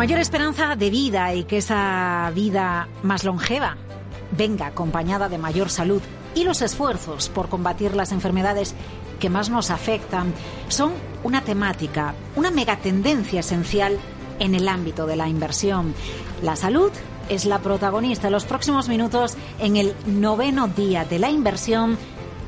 [0.00, 3.76] Mayor esperanza de vida y que esa vida más longeva
[4.34, 6.00] venga acompañada de mayor salud
[6.34, 8.74] y los esfuerzos por combatir las enfermedades
[9.18, 10.32] que más nos afectan
[10.68, 13.98] son una temática, una megatendencia esencial
[14.38, 15.92] en el ámbito de la inversión.
[16.42, 16.90] La salud
[17.28, 21.98] es la protagonista en los próximos minutos en el noveno día de la inversión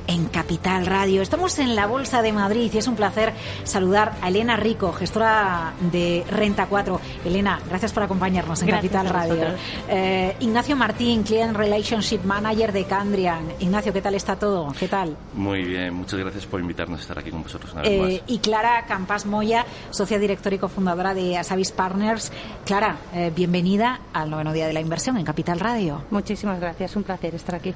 [0.07, 1.23] en Capital Radio.
[1.23, 3.33] Estamos en la Bolsa de Madrid y es un placer
[3.65, 7.01] saludar a Elena Rico, gestora de Renta 4.
[7.25, 9.45] Elena, gracias por acompañarnos en Capital Radio.
[9.89, 13.53] Eh, Ignacio Martín, Client Relationship Manager de Candrian.
[13.61, 14.73] Ignacio, ¿qué tal está todo?
[14.79, 15.17] ¿Qué tal?
[15.35, 18.11] Muy bien, muchas gracias por invitarnos a estar aquí con vosotros una vez más.
[18.11, 22.33] Eh, y Clara Campas Moya, socia directora y cofundadora de Asavis Partners.
[22.65, 26.03] Clara, eh, bienvenida al noveno día de la inversión en Capital Radio.
[26.11, 27.75] Muchísimas gracias, un placer estar aquí.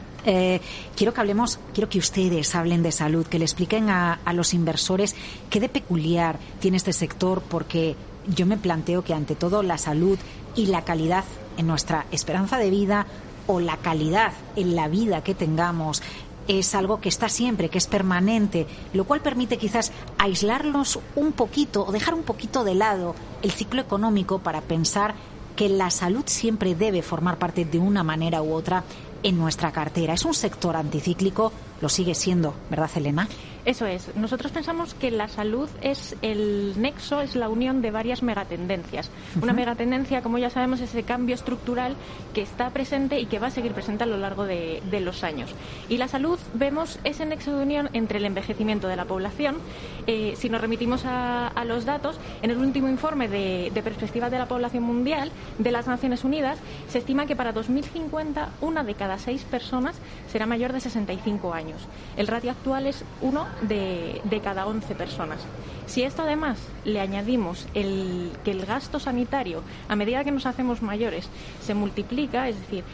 [0.97, 4.33] quiero que hablemos, quiero que usted ustedes hablen de salud, que le expliquen a, a
[4.33, 5.15] los inversores
[5.49, 7.95] qué de peculiar tiene este sector, porque
[8.27, 10.19] yo me planteo que ante todo la salud
[10.57, 11.23] y la calidad
[11.57, 13.07] en nuestra esperanza de vida
[13.47, 16.03] o la calidad en la vida que tengamos
[16.49, 21.87] es algo que está siempre, que es permanente, lo cual permite quizás aislarlos un poquito
[21.87, 25.15] o dejar un poquito de lado el ciclo económico para pensar
[25.55, 28.83] que la salud siempre debe formar parte de una manera u otra
[29.23, 30.15] en nuestra cartera.
[30.15, 33.29] Es un sector anticíclico, lo sigue siendo, ¿verdad, Elena?
[33.67, 34.15] Eso es.
[34.15, 39.11] Nosotros pensamos que la salud es el nexo, es la unión de varias megatendencias.
[39.43, 41.97] Una megatendencia, como ya sabemos, es ese cambio estructural
[42.33, 45.51] que está presente y que va a seguir presente a lo largo de, los años.
[45.89, 49.57] Y la salud, vemos ese nexo de unión entre el envejecimiento de la población.
[50.07, 54.39] Eh, si nos remitimos a, los datos, en el último informe de, de perspectiva de
[54.39, 56.59] la población mundial de las Naciones Unidas,
[56.89, 59.97] se estima que para 2050 una de cada seis personas
[60.31, 61.66] será mayor de 65 años.
[62.17, 65.41] El ratio actual es uno de, cada 11 personas.
[65.87, 71.29] Si esto además le añadimos que el gasto sanitario, a medida que nos hacemos mayores,
[71.63, 72.85] se multiplica, es decir,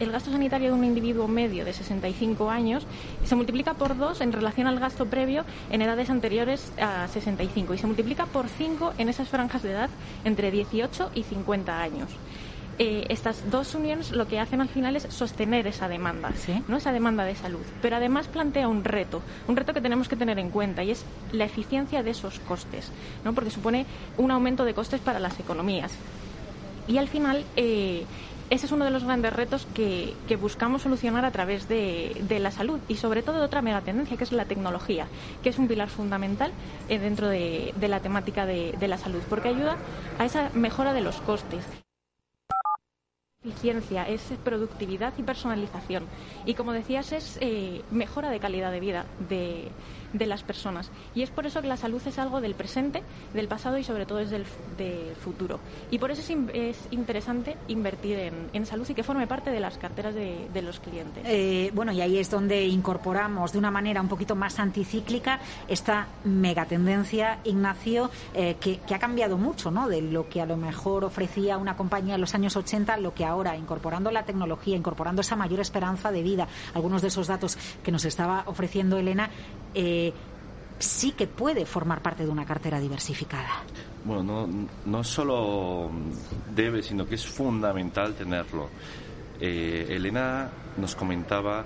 [0.00, 2.86] el gasto sanitario de un individuo medio de 65 años
[3.24, 7.78] se multiplica por dos en relación al gasto previo en edades anteriores a 65 y
[7.78, 9.90] se multiplica por cinco en esas franjas de edad
[10.24, 12.08] entre 18 y 50 años.
[12.78, 16.32] Eh, estas dos uniones lo que hacen al final es sostener esa demanda,
[16.68, 16.78] ¿no?
[16.78, 17.60] esa demanda de salud.
[17.82, 21.04] Pero además plantea un reto, un reto que tenemos que tener en cuenta y es
[21.32, 22.90] la eficiencia de esos costes,
[23.24, 23.34] ¿no?
[23.34, 23.84] porque supone
[24.16, 25.92] un aumento de costes para las economías.
[26.88, 28.04] Y al final, eh,
[28.48, 32.80] ese es uno de los grandes retos que, buscamos solucionar a través de, la salud
[32.88, 35.06] y sobre todo de otra megatendencia que es la tecnología,
[35.42, 36.52] que es un pilar fundamental
[36.88, 39.76] eh, dentro de, la temática de, de la salud, porque ayuda
[40.18, 41.62] a esa mejora de los costes
[43.44, 46.04] eficiencia, es productividad y personalización.
[46.46, 49.68] Y como decías, es eh, mejora de calidad de vida de,
[50.12, 50.90] de, las personas.
[51.14, 53.02] Y es por eso que la salud es algo del presente,
[53.34, 54.44] del pasado y sobre todo es del,
[55.22, 55.60] futuro.
[55.90, 56.22] Y por eso
[56.52, 61.24] es, interesante invertir en, salud y que forme parte de las carteras de, los clientes.
[61.26, 66.06] Eh, bueno, y ahí es donde incorporamos de una manera un poquito más anticíclica esta
[66.24, 69.88] megatendencia, Ignacio, eh, que, que, ha cambiado mucho ¿no?
[69.88, 73.24] de lo que a lo mejor ofrecía una compañía en los años 80, lo que
[73.24, 77.92] ahora, incorporando la tecnología, incorporando esa mayor esperanza de vida, algunos de esos datos que
[77.92, 79.30] nos estaba ofreciendo Elena,
[79.74, 80.01] eh,
[80.78, 83.62] sí que puede formar parte de una cartera diversificada.
[84.04, 85.90] Bueno, no, no solo
[86.54, 88.68] debe, sino que es fundamental tenerlo.
[89.40, 91.64] eh, Elena nos comentaba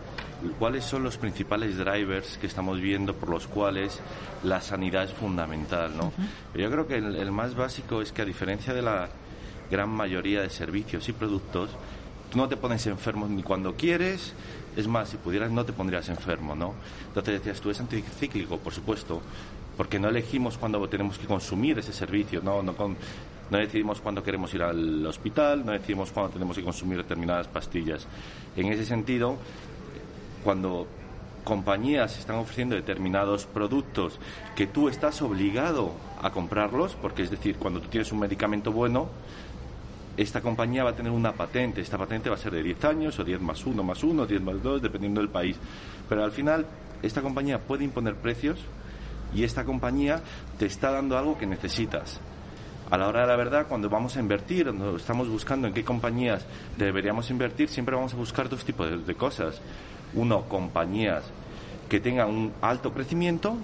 [0.58, 4.00] cuáles son los principales drivers que estamos viendo por los cuales
[4.42, 6.12] la sanidad es fundamental, ¿no?
[6.54, 9.08] Yo creo que el, más básico es que a diferencia de la
[9.70, 11.70] gran mayoría de servicios y productos,
[12.30, 14.34] tú no te pones enfermo ni cuando quieres,
[14.76, 16.74] es más, si pudieras no te pondrías enfermo, ¿no?
[17.08, 19.20] Entonces decías, tú es anticíclico, por supuesto,
[19.76, 22.74] porque no elegimos cuándo tenemos que consumir ese servicio, no, no,
[23.50, 28.06] no decidimos cuándo queremos ir al hospital, no decidimos cuándo tenemos que consumir determinadas pastillas.
[28.56, 29.36] En ese sentido,
[30.44, 30.86] cuando
[31.44, 34.18] compañías están ofreciendo determinados productos
[34.56, 39.08] que tú estás obligado a comprarlos, porque es decir, cuando tú tienes un medicamento bueno,
[40.16, 41.80] esta compañía va a tener una patente.
[41.80, 44.42] Esta patente va a ser de 10 años o 10 más 1 más 1, 10
[44.42, 45.56] más 2, dependiendo del país.
[46.08, 46.66] Pero al final,
[47.02, 48.58] esta compañía puede imponer precios
[49.34, 50.22] y esta compañía
[50.58, 52.20] te está dando algo que necesitas.
[52.90, 55.84] A la hora de la verdad, cuando vamos a invertir, cuando estamos buscando en qué
[55.84, 56.46] compañías
[56.78, 59.60] deberíamos invertir, siempre vamos a buscar dos tipos de, de cosas.
[60.14, 61.24] Uno, compañías
[61.88, 63.56] que tengan un alto crecimiento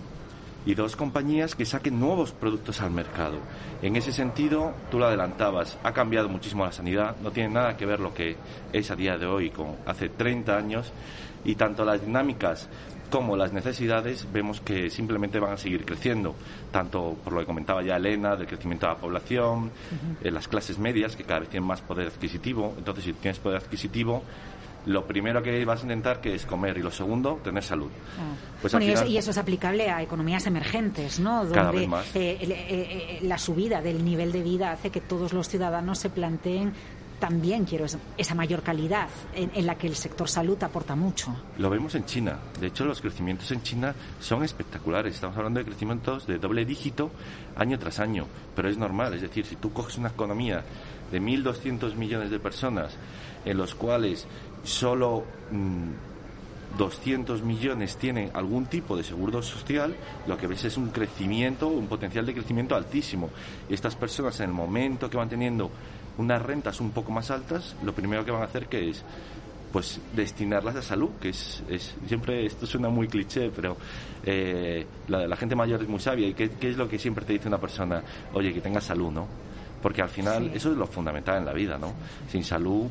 [0.65, 3.39] y dos compañías que saquen nuevos productos al mercado.
[3.83, 7.87] En ese sentido, tú lo adelantabas, ha cambiado muchísimo la sanidad, no tiene nada que
[7.87, 8.37] ver lo que
[8.73, 10.93] es a día de hoy con hace 30 años
[11.45, 12.69] y tanto las dinámicas
[13.13, 16.35] como las necesidades vemos que simplemente van a seguir creciendo,
[16.71, 19.71] tanto por lo que comentaba ya Elena, del crecimiento de la población,
[20.23, 23.59] eh, las clases medias que cada vez tienen más poder adquisitivo, entonces si tienes poder
[23.59, 24.23] adquisitivo
[24.87, 27.91] lo primero que vas a intentar que es comer y lo segundo tener salud.
[28.19, 28.35] Ah.
[28.61, 31.45] Pues y, eso, es aplicable a economías emergentes, ¿no?
[31.45, 35.99] Donde eh, eh, eh, la subida del nivel de vida hace que todos los ciudadanos
[35.99, 36.73] se planteen
[37.23, 37.87] también quiero
[38.19, 41.33] esa mayor calidad en, la que el sector salud aporta mucho.
[41.57, 42.37] Lo vemos en China.
[42.59, 45.15] De hecho, los crecimientos en China son espectaculares.
[45.15, 47.13] Estamos hablando de crecimientos de doble dígito
[47.55, 48.27] año tras año.
[48.57, 49.15] Pero es normal.
[49.15, 50.65] Es decir, si tú coges una economía
[51.13, 52.97] de 1.200 millones de personas
[53.45, 54.27] en los cuales
[54.65, 55.23] solo
[56.77, 59.95] 200 mm, millones tienen algún tipo de seguro social,
[60.27, 63.31] lo que ves es un crecimiento, un potencial de crecimiento altísimo.
[63.69, 65.71] Estas personas, en el momento que van teniendo
[66.19, 69.05] unas rentas un poco más altas, lo primero que van a hacer que es
[69.73, 71.63] pues destinarlas a salud, que es,
[72.07, 73.77] siempre, esto suena muy cliché, pero
[74.23, 77.49] eh, la, gente mayor es muy sabia y ¿qué, es lo que siempre te dice
[77.49, 78.03] una persona?
[78.35, 79.27] Oye, que tengas salud, ¿no?
[79.81, 81.95] Porque al final eso es lo fundamental en la vida, ¿no?
[82.31, 82.87] Sin salud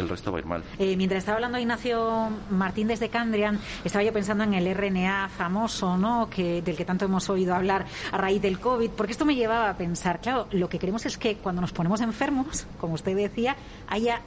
[0.00, 0.62] el resto va a ir mal.
[0.78, 5.96] Eh, mientras estaba hablando Ignacio Martín desde Candrian, estaba yo pensando en el RNA famoso,
[5.96, 6.28] ¿no?
[6.30, 9.70] Que, del que tanto hemos oído hablar a raíz del COVID, porque esto me llevaba
[9.70, 13.56] a pensar, claro, lo que queremos es que cuando nos ponemos enfermos, como usted decía,
[13.88, 14.20] haya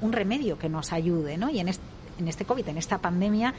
[0.00, 1.50] un remedio que nos ayude, ¿no?
[1.50, 1.84] Y en este,
[2.18, 3.54] en este COVID, en esta pandemia,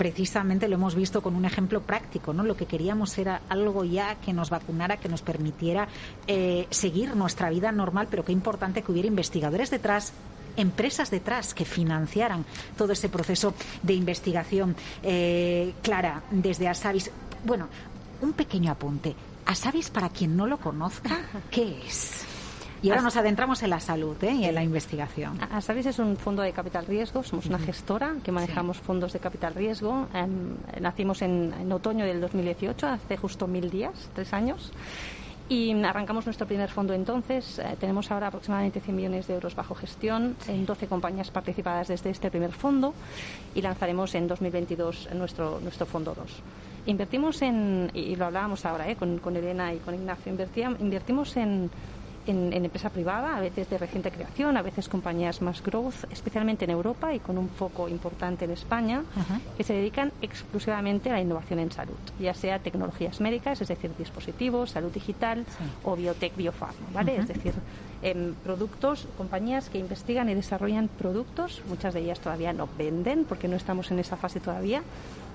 [0.00, 2.42] precisamente lo hemos visto con un ejemplo práctico, ¿no?
[2.42, 5.88] Lo que queríamos era algo ya que nos vacunara, que nos permitiera
[6.26, 10.14] eh, seguir nuestra vida normal, pero qué importante que hubiera investigadores detrás
[10.60, 12.44] empresas detrás que financiaran
[12.76, 14.76] todo ese proceso de investigación.
[15.02, 17.10] Eh, Clara, desde Asavis,
[17.44, 17.68] bueno,
[18.20, 19.14] un pequeño apunte.
[19.46, 21.18] Asavis, para quien no lo conozca,
[21.50, 22.24] ¿qué es?
[22.82, 24.32] Y ahora nos adentramos en la salud ¿eh?
[24.32, 25.38] y en la investigación.
[25.52, 29.54] Asavis es un fondo de capital riesgo, somos una gestora que manejamos fondos de capital
[29.54, 30.08] riesgo.
[30.14, 34.72] Em, nacimos en, en, otoño del 2018, hace justo mil días, tres años.
[35.50, 37.58] Y arrancamos nuestro primer fondo entonces.
[37.58, 42.10] Eh, tenemos ahora aproximadamente 100 millones de euros bajo gestión en 12 compañías participadas desde
[42.10, 42.94] este primer fondo
[43.52, 46.24] y lanzaremos en 2022 nuestro, nuestro fondo 2.
[46.86, 50.32] Invertimos en, y lo hablábamos ahora eh, con, con Elena y con Ignacio,
[50.78, 51.68] invertimos en
[52.30, 56.70] en, empresa privada, a veces de reciente creación, a veces compañías más growth, especialmente en
[56.70, 59.02] Europa y con un foco importante en España,
[59.56, 63.90] que se dedican exclusivamente a la innovación en salud, ya sea tecnologías médicas, es decir,
[63.98, 65.44] dispositivos, salud digital
[65.84, 67.16] o biotech, biofarma, ¿vale?
[67.16, 67.52] Es decir,
[68.02, 73.48] en productos, compañías que investigan y desarrollan productos, muchas de ellas todavía no venden porque
[73.48, 74.82] no estamos en esa fase todavía,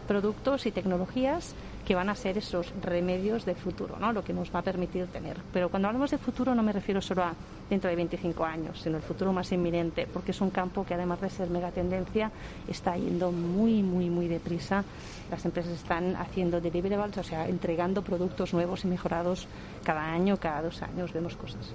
[0.08, 4.12] productos y tecnologías que van a ser esos remedios del futuro, ¿no?
[4.12, 5.38] lo que nos va a permitir tener.
[5.54, 7.34] Pero cuando hablamos de futuro no me refiero solo a
[7.70, 11.22] dentro de 25 años, sino el futuro más inminente, porque es un campo que además
[11.22, 12.32] de ser megatendencia
[12.68, 14.84] está yendo muy, muy, muy deprisa.
[15.32, 19.48] Las empresas están haciendo deliverables, o sea, entregando productos nuevos y mejorados
[19.84, 21.74] cada año, cada dos años, vemos cosas.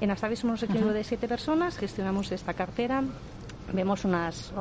[0.00, 3.02] En Astavis somos un equipo de siete personas, gestionamos esta cartera
[3.72, 4.52] vemos unas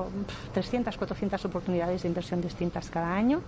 [0.53, 3.41] 300, 400 oportunidades de inversión distintas cada año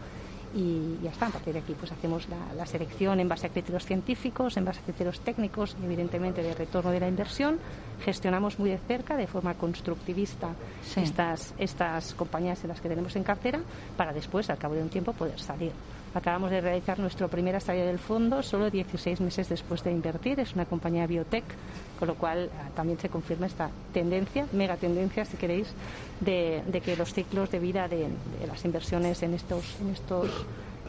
[0.54, 1.28] y ya está.
[1.28, 4.80] A partir de aquí pues hacemos la, selección en base a criterios científicos, en base
[4.80, 7.60] a criterios técnicos y evidentemente de retorno de la inversión.
[8.04, 10.50] Gestionamos muy de cerca, de forma constructivista,
[10.96, 13.60] estas, estas compañías en las que tenemos en cartera
[13.98, 15.72] para después, al cabo de un tiempo, poder salir.
[16.14, 20.40] Acabamos de realizar nuestro primer estadio del fondo solo 16 meses después de invertir.
[20.40, 21.44] Es una compañía biotech
[22.00, 25.68] Con lo cual también se confirma esta tendencia, mega tendencia, si queréis,
[26.20, 28.10] de, que los ciclos de vida de,
[28.40, 30.30] de las inversiones en estos, en estos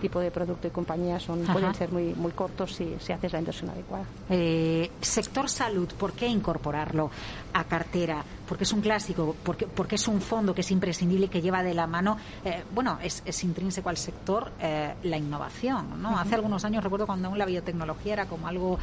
[0.01, 3.39] tipo de producto y compañía son, pueden ser muy, muy cortos si, si haces la
[3.39, 4.05] inversión adecuada.
[4.29, 7.11] Eh, sector salud, ¿por qué incorporarlo
[7.55, 8.23] a cartera?
[8.47, 11.63] Porque es un clásico, porque, porque es un fondo que es imprescindible y que lleva
[11.63, 16.19] de la mano, eh, bueno, es, es, intrínseco al sector eh, la innovación, ¿no?
[16.19, 18.79] Hace algunos años recuerdo cuando aún la biotecnología era como algo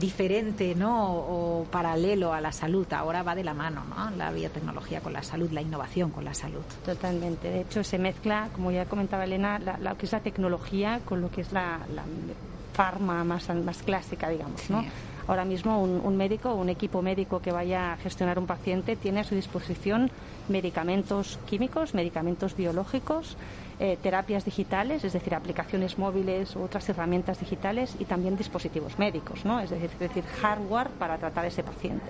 [0.00, 1.12] diferente, ¿no?
[1.12, 4.10] O, paralelo a la salud, ahora va de la mano, ¿no?
[4.16, 6.62] La biotecnología con la salud, la innovación con la salud.
[6.84, 7.50] Totalmente.
[7.50, 11.20] De hecho, se mezcla, como ya comentaba Elena, la, la que es la tecnología con
[11.20, 12.04] lo que es la, la
[12.74, 14.84] farma más, más clásica, digamos, ¿no?
[15.26, 19.20] Ahora mismo un, médico o un equipo médico que vaya a gestionar un paciente tiene
[19.20, 20.10] a su disposición
[20.48, 23.36] medicamentos químicos, medicamentos biológicos,
[23.80, 29.44] eh, terapias digitales, es decir, aplicaciones móviles u otras herramientas digitales y también dispositivos médicos,
[29.44, 29.60] ¿no?
[29.60, 32.06] es, decir, hardware para tratar a ese paciente.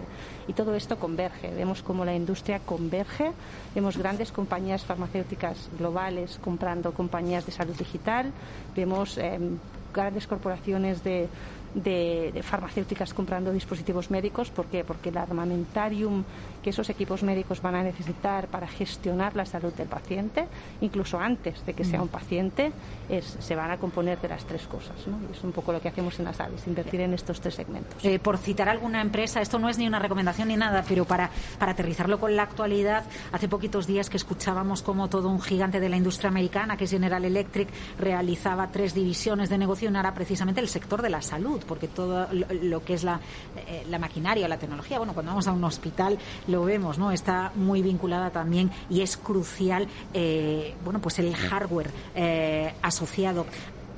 [0.49, 1.55] Y todo esto converge.
[1.55, 3.31] Vemos cómo la industria converge.
[3.75, 8.33] Vemos grandes compañías farmacéuticas globales comprando compañías de salud digital.
[8.75, 9.59] Vemos em,
[9.95, 11.29] grandes corporaciones de
[11.75, 14.51] de, farmacéuticas comprando dispositivos médicos.
[14.51, 14.85] ¿Por qué?
[14.85, 16.25] Porque el armamentarium
[16.65, 20.47] que esos equipos médicos van a necesitar para gestionar la salud del paciente,
[20.81, 22.73] incluso antes de que sea un paciente,
[23.11, 24.97] es, se van a componer de las tres cosas.
[25.07, 25.19] ¿no?
[25.31, 28.03] es un poco lo que hacemos en las aves, invertir en estos tres segmentos.
[28.03, 31.29] Eh, por citar alguna empresa, esto no es ni una recomendación ni nada, pero para,
[31.59, 35.91] para aterrizarlo con la actualidad, hace poquitos días que escuchábamos como todo un gigante de
[35.91, 37.69] la industria americana, que es General Electric,
[37.99, 42.27] realizaba tres divisiones de negocio y era precisamente el sector de la salud porque todo
[42.33, 43.21] lo, que es la,
[43.67, 46.19] eh, la maquinaria, la tecnología, bueno, cuando vamos a un hospital
[46.55, 47.11] lo vemos, ¿no?
[47.11, 53.45] Está muy vinculada también y es crucial, eh, bueno, pues el hardware eh, asociado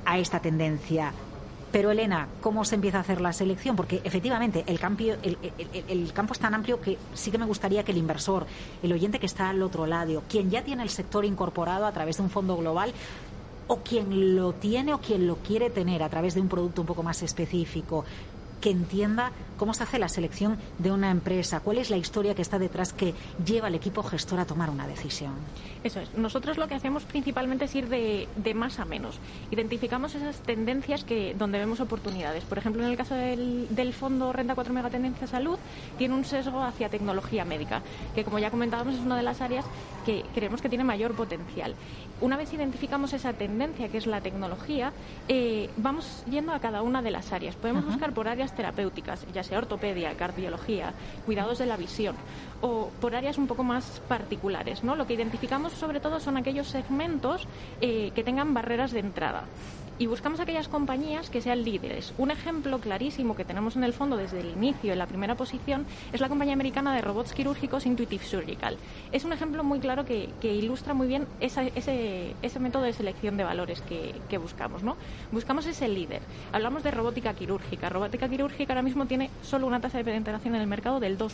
[0.05, 1.13] a esta tendencia.
[1.71, 3.75] Pero Elena, ¿cómo se empieza a hacer la selección?
[3.75, 5.37] Porque efectivamente el, cambio, el,
[5.87, 8.47] el, campo es tan amplio que sí que me gustaría que el inversor,
[8.81, 12.17] el oyente que está al otro lado, quien ya tiene el sector incorporado a través
[12.17, 12.93] de un fondo global,
[13.67, 16.87] o quien lo tiene o quien lo quiere tener a través de un producto un
[16.87, 18.05] poco más específico,
[18.61, 22.41] que entienda cómo se hace la selección de una empresa, cuál es la historia que
[22.41, 23.13] está detrás que
[23.45, 25.33] lleva al equipo gestor a tomar una decisión.
[25.83, 26.13] Eso es.
[26.15, 29.19] Nosotros lo que hacemos principalmente es ir de, más a menos.
[29.51, 32.43] Identificamos esas tendencias que donde vemos oportunidades.
[32.43, 35.57] Por ejemplo, en el caso del, fondo Renta 4 Megatendencia Salud,
[35.97, 37.81] tiene un sesgo hacia tecnología médica,
[38.13, 39.65] que como ya comentábamos es una de las áreas
[40.05, 41.75] que creemos que tiene mayor potencial.
[42.21, 44.91] Una vez identificamos esa tendencia, que es la tecnología,
[45.27, 47.55] eh, vamos yendo a cada una de las áreas.
[47.55, 50.93] Podemos buscar por áreas terapéuticas, ya sea ortopedia, cardiología,
[51.25, 52.15] cuidados de la visión
[52.61, 54.83] o por áreas un poco más particulares.
[54.83, 54.95] ¿no?
[54.95, 57.47] Lo que identificamos sobre todo son aquellos segmentos
[57.81, 59.45] eh, que tengan barreras de entrada
[59.99, 62.13] y buscamos aquellas compañías que sean líderes.
[62.17, 65.85] Un ejemplo clarísimo que tenemos en el fondo desde el inicio, en la primera posición,
[66.13, 68.77] es la compañía americana de robots quirúrgicos Intuitive Surgical.
[69.11, 71.73] Es un ejemplo muy claro que, ilustra muy bien ese,
[72.59, 74.83] método de selección de valores que, buscamos.
[74.83, 74.97] ¿no?
[75.31, 76.21] Buscamos ese líder.
[76.51, 77.89] Hablamos de robótica quirúrgica.
[77.89, 81.31] Robótica quirúrgica ahora mismo tiene solo una tasa de penetración en el mercado del 2%,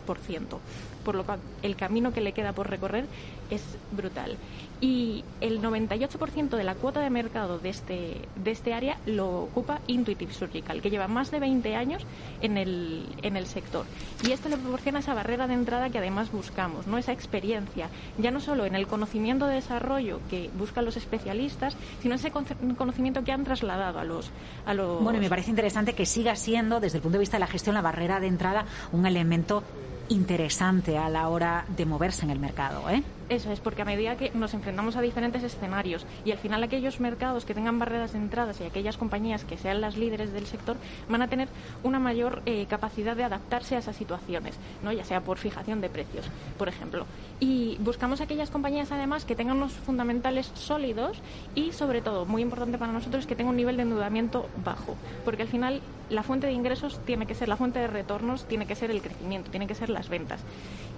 [1.04, 3.06] por lo cual el camino que le queda por recorrer
[3.50, 4.38] es brutal.
[4.82, 9.80] Y el 98% de la cuota de mercado de este, de este área lo ocupa
[9.88, 12.06] Intuitive Surgical, que lleva más de 20 años
[12.42, 13.86] en el, en el sector.
[14.28, 16.98] Y esto le proporciona esa barrera de entrada que además buscamos, ¿no?
[16.98, 22.16] esa experiencia, ya no solo en el conocimiento de desarrollo que buscan los especialistas, sino
[22.16, 24.32] ese conocimiento que han trasladado a los,
[24.66, 25.02] a los...
[25.02, 27.48] Bueno, y me parece interesante que siga siendo, desde el punto de vista de la
[27.48, 29.64] gestión, la barrera de entrada un elemento
[30.10, 32.90] interesante a la hora de moverse en el mercado.
[32.90, 33.04] ¿eh?
[33.30, 37.00] Eso es, porque a medida que nos enfrentamos a diferentes escenarios y al final aquellos
[37.00, 40.76] mercados que tengan barreras de entradas y aquellas compañías que sean las líderes del sector
[41.10, 41.48] van a tener
[41.84, 44.92] una mayor eh, capacidad de adaptarse a esas situaciones, ¿no?
[44.92, 46.26] ya sea por fijación de precios,
[46.58, 47.06] por ejemplo.
[47.40, 51.18] Y buscamos aquellas compañías además que tengan unos fundamentales sólidos
[51.56, 55.44] y sobre todo, muy importante para nosotros, que tengan un nivel de endeudamiento bajo, porque
[55.44, 55.82] al final
[56.14, 59.02] la fuente de ingresos tiene que ser, la fuente de retornos tiene que ser el
[59.02, 60.42] crecimiento, tiene que ser las ventas.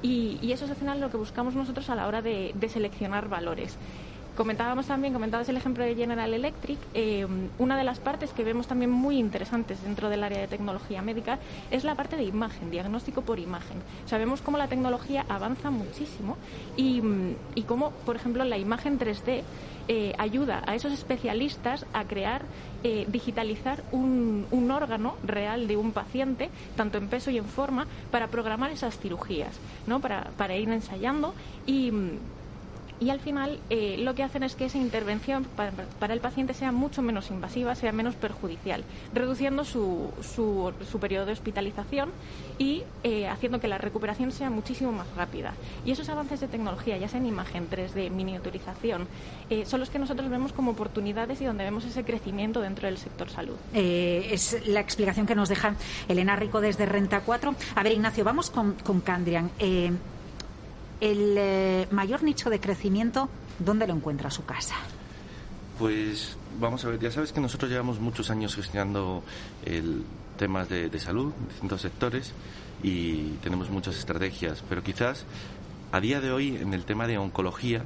[0.02, 3.78] Y, eso es al final lo que buscamos nosotros a la hora de, seleccionar valores.
[4.38, 7.26] Comentábamos también, comentabas el ejemplo de General Electric, eh,
[7.58, 11.40] una de las partes que vemos también muy interesantes dentro del área de tecnología médica
[11.72, 13.78] es la parte de imagen, diagnóstico por imagen.
[14.06, 16.38] Sabemos cómo la tecnología avanza muchísimo
[16.76, 17.02] y,
[17.56, 19.44] y cómo, por ejemplo, la imagen 3D
[19.88, 22.42] eh, ayuda a esos especialistas a crear,
[22.88, 27.88] eh, digitalizar un, un, órgano real de un paciente, tanto en peso y en forma,
[28.12, 29.56] para programar esas cirugías,
[29.88, 30.02] ¿no?
[30.02, 31.34] para, para ir ensayando
[31.66, 31.92] y
[33.00, 36.72] y al final eh, lo que hacen es que esa intervención para, el paciente sea
[36.72, 38.84] mucho menos invasiva, sea menos perjudicial,
[39.14, 42.12] reduciendo su, su, periodo de hospitalización
[42.58, 45.54] y eh, haciendo que la recuperación sea muchísimo más rápida.
[45.86, 49.08] Y esos avances de tecnología, ya sea en imagen 3D, miniaturización,
[49.50, 52.98] eh, son los que nosotros vemos como oportunidades y donde vemos ese crecimiento dentro del
[52.98, 53.56] sector salud.
[53.74, 55.76] es la explicación que nos deja
[56.08, 57.56] Elena Rico desde Renta 4.
[57.76, 59.52] A ver, Ignacio, vamos con, con Candrian
[61.02, 64.76] el eh, mayor nicho de crecimiento, ¿dónde lo encuentra su casa?
[65.80, 69.24] Pues vamos a ver, ya sabes que nosotros llevamos muchos años gestionando
[69.66, 70.04] el
[70.38, 72.34] temas de, salud en distintos sectores
[72.84, 75.26] y tenemos muchas estrategias, pero quizás
[75.92, 77.84] a día de hoy en el tema de oncología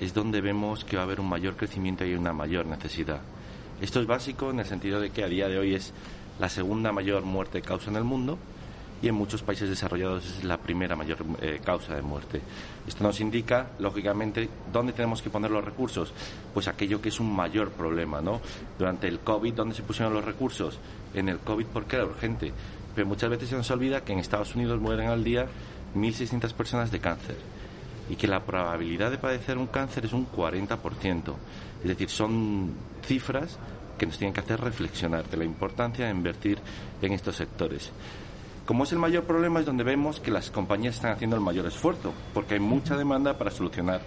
[0.00, 3.20] es donde vemos que va a haber un mayor crecimiento y una mayor necesidad.
[3.80, 5.92] Esto es básico en el sentido de que a día de hoy es
[6.38, 8.38] la segunda mayor muerte causa en el mundo
[9.02, 12.40] y en muchos países desarrollados es la primera mayor eh, causa de muerte.
[12.86, 16.12] Esto nos indica, lógicamente, dónde tenemos que poner los recursos.
[16.54, 18.40] Pues aquello que es un mayor problema, ¿no?
[18.78, 20.78] Durante el COVID, ¿dónde se pusieron los recursos?
[21.14, 22.52] En el COVID porque era urgente.
[22.94, 25.46] Pero muchas veces se nos olvida que en Estados Unidos mueren al día
[25.94, 27.36] 1.600 personas de cáncer
[28.08, 31.34] y que la probabilidad de padecer un cáncer es un 40%.
[31.82, 32.72] Es decir, son
[33.04, 33.58] cifras
[33.98, 36.58] que nos tienen que hacer reflexionar de la importancia de invertir
[37.02, 37.90] en estos sectores.
[38.66, 41.66] Como es el mayor problema, es donde vemos que las compañías están haciendo el mayor
[41.66, 44.00] esfuerzo, porque hay mucha demanda para solucionar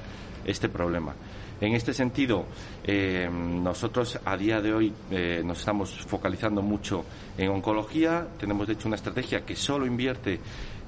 [0.46, 1.16] este problema.
[1.62, 2.44] En este sentido,
[2.84, 7.06] eh, nosotros a día de hoy eh, nos estamos focalizando mucho
[7.38, 8.28] en oncología.
[8.38, 10.42] Tenemos, de hecho, una estrategia que solo invierte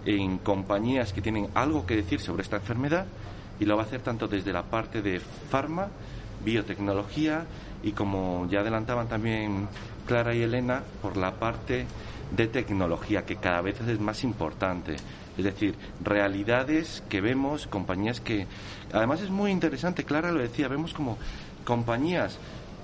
[0.05, 3.05] en compañías que tienen algo que decir sobre esta enfermedad
[3.57, 5.87] y lo va a hacer tanto desde la parte de farma,
[6.43, 7.45] biotecnología
[7.83, 9.69] y, como ya adelantaban también
[10.05, 11.85] Clara y Elena, por la parte
[12.35, 14.95] de tecnología que cada vez es más importante.
[15.37, 18.47] Es decir, realidades que vemos, compañías que...
[18.93, 21.17] Además es muy interesante, Clara lo decía, vemos como
[21.65, 22.37] compañías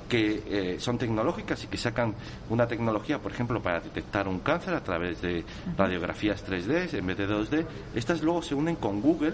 [0.08, 2.16] que eh, son tecnológicas y que sacan
[2.50, 5.44] una tecnología, por ejemplo, para detectar un cáncer a través de
[5.78, 7.66] radiografías 3D en vez de 2D.
[7.94, 9.34] Estas luego se unen con Google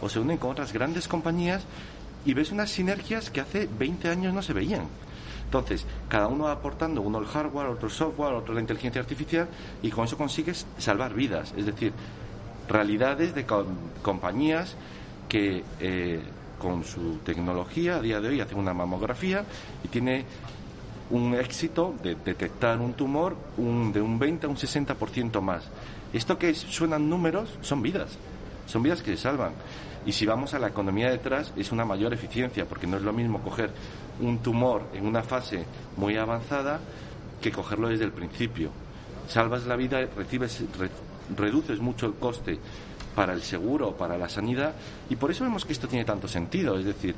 [0.00, 1.64] o se unen con otras grandes compañías
[2.24, 4.88] y ves unas sinergias que hace 20 años no se veían.
[5.54, 9.46] Entonces, cada uno aportando, uno el hardware, otro el software, otro la inteligencia artificial,
[9.84, 11.54] y con eso consigues salvar vidas.
[11.56, 11.92] Es decir,
[12.68, 13.46] realidades de
[14.02, 14.74] compañías
[15.28, 16.20] que eh,
[16.58, 19.44] con su tecnología a día de hoy hacen una mamografía
[19.84, 20.24] y tiene
[21.10, 25.68] un éxito de detectar un tumor de un 20 a un 60% más.
[26.12, 28.18] Esto que suenan números son vidas,
[28.66, 29.52] son vidas que se salvan.
[30.04, 33.12] Y si vamos a la economía detrás, es una mayor eficiencia, porque no es lo
[33.12, 33.70] mismo coger
[34.20, 35.64] un tumor en una fase
[35.96, 36.80] muy avanzada
[37.40, 38.70] que cogerlo desde el principio.
[39.28, 40.00] Salvas la vida,
[41.36, 42.58] reduces mucho el coste
[43.14, 44.74] para el seguro, para la sanidad,
[45.08, 46.78] y por eso vemos que esto tiene tanto sentido.
[46.78, 47.14] Es decir,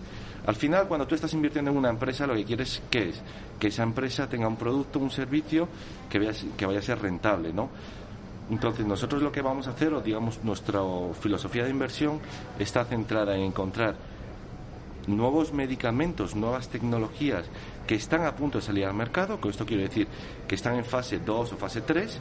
[0.47, 3.21] al final, cuando tú estás invirtiendo en una empresa, lo que quieres ¿qué es
[3.59, 5.69] que esa empresa tenga un producto, un servicio
[6.11, 7.71] que, que vaya a ser rentable, ¿no?
[8.51, 10.81] Entonces, nosotros lo que vamos a hacer, o digamos, nuestra
[11.21, 12.21] filosofía de inversión
[12.59, 13.97] está centrada en encontrar
[15.07, 17.47] nuevos medicamentos, nuevas tecnologías
[17.87, 20.09] que están a punto de salir al mercado, con esto quiero decir
[20.49, 22.19] que están en fase 2 o fase 3,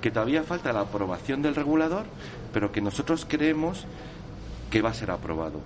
[0.00, 2.06] que todavía falta la aprobación del regulador,
[2.52, 3.84] pero que nosotros creemos
[4.70, 5.60] que va a ser aprobado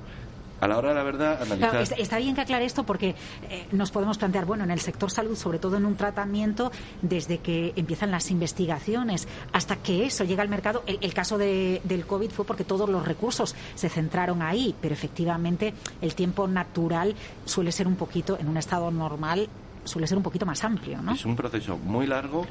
[0.65, 1.99] a la hora la verdad analizar...
[1.99, 3.15] está bien que aclare esto porque
[3.51, 6.73] eh, nos podemos plantear, bueno, en el sector salud, sobre todo en un tratamiento,
[7.03, 12.07] desde que empiezan las investigaciones hasta que eso llega al mercado, el, caso de, del
[12.07, 17.73] COVID fue porque todos los recursos se centraron ahí, pero efectivamente el tiempo natural suele
[17.73, 19.49] ser un poquito, en un estado normal,
[19.85, 21.13] suele ser un poquito más amplio, ¿no?
[21.13, 22.47] Es un proceso muy largo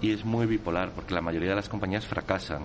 [0.00, 2.62] y es muy bipolar porque la mayoría de las compañías fracasan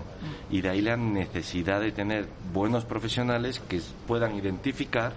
[0.50, 5.12] y de ahí la necesidad de tener buenos profesionales que puedan identificar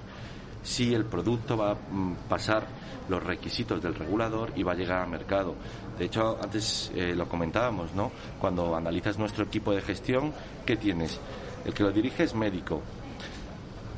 [0.63, 2.65] si el producto va a mm, pasar
[3.07, 5.55] los requisitos del regulador y va a llegar al mercado.
[5.99, 8.11] De hecho, antes eh, lo comentábamos, ¿no?
[8.41, 10.33] Cuando analizas nuestro equipo de gestión,
[10.65, 11.19] ¿qué tienes?
[11.65, 12.81] El que lo dirige es médico,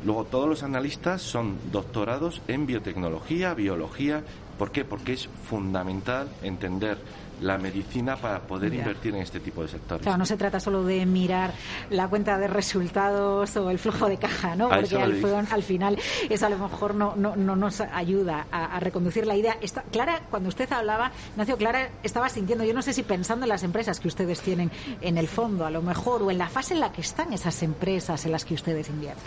[0.05, 4.23] Luego todos los analistas son doctorados en biotecnología, biología.
[4.57, 4.83] ¿Por qué?
[4.85, 6.97] Porque es fundamental entender
[7.41, 10.03] la medicina para poder invertir en este tipo de sectores.
[10.03, 11.51] Claro, no se trata solo de mirar
[11.89, 14.69] la cuenta de resultados o el flujo de caja, ¿no?
[14.69, 15.97] Porque al, final
[16.29, 19.57] eso a lo mejor no, no, no nos ayuda a, reconducir la idea.
[19.91, 23.63] Clara, cuando usted hablaba, Ignacio, Clara estaba sintiendo, yo no sé si pensando en las
[23.63, 24.71] empresas que ustedes tienen
[25.01, 27.61] en el fondo, a lo mejor, o en la fase en la que están esas
[27.63, 29.23] empresas en las que ustedes invierten.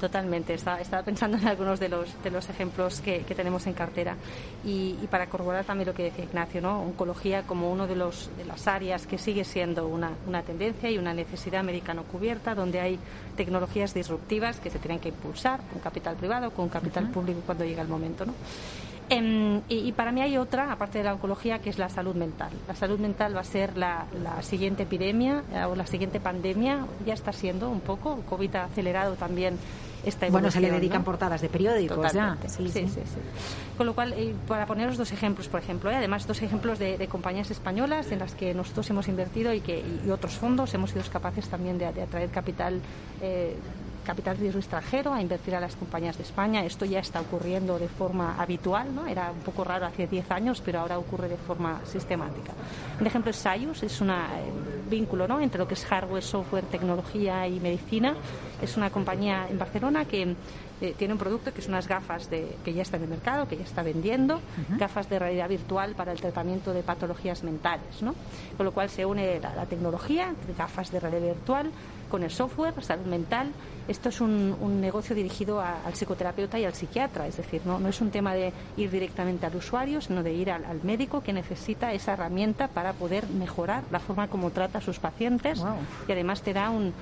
[0.00, 4.16] Totalmente, estaba, pensando en algunos de los, de los ejemplos que, tenemos en cartera.
[4.64, 6.80] Y, y para corroborar también lo que decía Ignacio, ¿no?
[6.80, 10.98] Oncología como uno de, los, de las áreas que sigue siendo una, una tendencia y
[10.98, 12.98] una necesidad americana cubierta, donde hay
[13.36, 17.82] tecnologías disruptivas que se tienen que impulsar con capital privado, con capital público cuando llega
[17.82, 18.26] el momento.
[18.26, 18.34] ¿no?
[19.08, 22.50] Em, y, para mí hay otra, aparte de la oncología, que es la salud mental.
[22.66, 24.06] La salud mental va a ser la,
[24.42, 26.86] siguiente epidemia eh, o la siguiente pandemia.
[27.06, 28.22] Ya está siendo un poco.
[28.28, 29.58] COVID ha acelerado también
[30.30, 32.36] Bueno, se le dedican portadas de periódicos ya.
[32.46, 33.00] Sí sí, sí,
[33.76, 37.06] Con lo cual, eh, para poneros dos ejemplos, por ejemplo, eh, además dos ejemplos de,
[37.08, 41.04] compañías españolas en las que nosotros hemos invertido y que y otros fondos hemos sido
[41.10, 42.80] capaces también de, atraer capital
[44.06, 46.64] capital riesgo extranjero a invertir a las compañías de España.
[46.64, 49.06] Esto ya está ocurriendo de forma habitual, ¿no?
[49.06, 52.52] Era un poco raro hace 10 años, pero ahora ocurre de forma sistemática.
[53.00, 54.14] Un ejemplo es Sayus, es un eh,
[54.88, 55.40] vínculo ¿no?
[55.40, 58.14] entre lo que es hardware, software, tecnología y medicina.
[58.62, 60.34] Es una compañía en Barcelona que
[60.80, 63.48] eh, tiene un producto que son unas gafas de, que ya está en el mercado,
[63.48, 64.40] que ya está vendiendo,
[64.78, 68.14] gafas de realidad virtual para el tratamiento de patologías mentales, ¿no?
[68.56, 71.70] Con lo cual se une la, tecnología, gafas de realidad virtual,
[72.08, 73.52] con el software, salud mental.
[73.88, 77.78] Esto es un, negocio dirigido al psicoterapeuta y al psiquiatra, es decir, ¿no?
[77.78, 81.32] no es un tema de ir directamente al usuario, sino de ir al, médico que
[81.32, 85.62] necesita esa herramienta para poder mejorar la forma como trata a sus pacientes
[86.08, 86.92] y además te da un,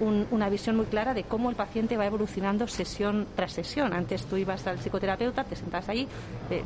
[0.00, 3.92] una visión muy clara de cómo el paciente va evolucionando sesión tras sesión.
[3.92, 6.08] Antes tú ibas al psicoterapeuta, te sentas ahí,
[6.48, 6.60] te,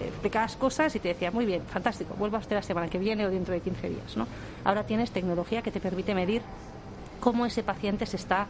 [0.00, 3.30] explicabas cosas y te decía, muy bien, fantástico, vuelva usted la semana que viene o
[3.30, 4.16] dentro de 15 días.
[4.16, 4.26] ¿no?
[4.64, 6.42] Ahora tienes tecnología que te permite medir
[7.22, 8.48] cómo ese paciente se está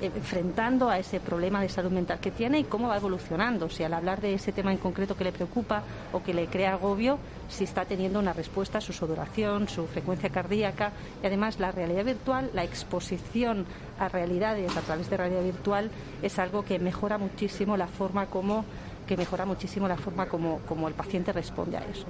[0.00, 3.68] eh, enfrentando a ese problema de salud mental que tiene y cómo va evolucionando.
[3.68, 6.72] Si al hablar de ese tema en concreto que le preocupa o que le crea
[6.72, 7.18] agobio,
[7.50, 12.06] si está teniendo una respuesta a su sudoración, su frecuencia cardíaca y además la realidad
[12.06, 13.66] virtual, la exposición
[13.98, 15.90] a realidades a través de realidad virtual
[16.22, 18.64] es algo que mejora muchísimo la forma como
[19.06, 22.06] que mejora muchísimo la forma como, como el paciente responde a eso.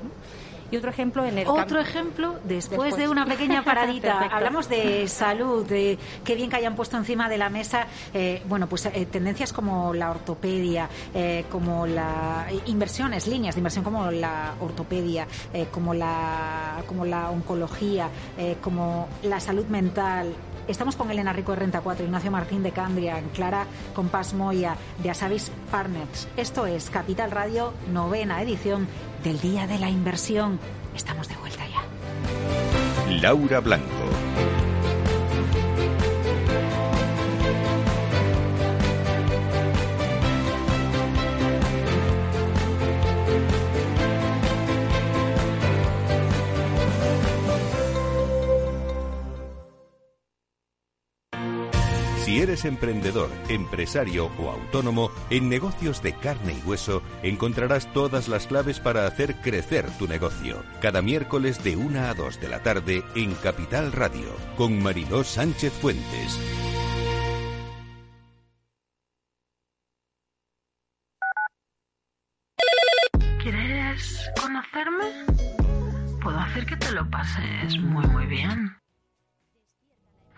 [0.71, 5.67] Y otro ejemplo en el Otro ejemplo, después, de una pequeña paradita, hablamos de salud,
[5.67, 9.53] de qué bien que hayan puesto encima de la mesa, eh, bueno, pues eh, tendencias
[9.53, 15.27] como la ortopedia, eh, como la inversiones, líneas de inversión como la ortopedia,
[15.73, 18.09] como la como la oncología,
[18.61, 20.35] como la salud mental,
[20.71, 25.11] Estamos con Elena Rico de Renta 4, Ignacio Martín de Cambria, Clara Compás Moya de
[25.11, 26.29] Asavis Partners.
[26.37, 28.87] Esto es Capital Radio, novena edición
[29.25, 30.61] del Día de la Inversión.
[30.95, 33.21] Estamos de vuelta ya.
[33.21, 34.60] Laura Blanco.
[52.65, 59.07] Emprendedor, empresario o autónomo, en negocios de carne y hueso encontrarás todas las claves para
[59.07, 60.63] hacer crecer tu negocio.
[60.81, 65.73] Cada miércoles de 1 a 2 de la tarde en Capital Radio, con Mariló Sánchez
[65.75, 66.39] Fuentes.
[73.43, 75.05] ¿Quieres conocerme?
[76.23, 78.80] Puedo hacer que te lo pases muy muy bien.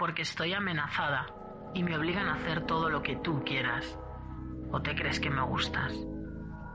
[0.02, 1.28] Porque estoy amenazada
[1.74, 3.86] y me obligan a hacer todo lo que tú quieras.
[4.72, 5.92] ¿O te crees que me gustas?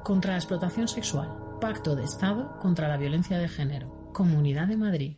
[0.05, 1.27] Contra la explotación sexual.
[1.59, 4.13] Pacto de Estado contra la violencia de género.
[4.13, 5.17] Comunidad de Madrid.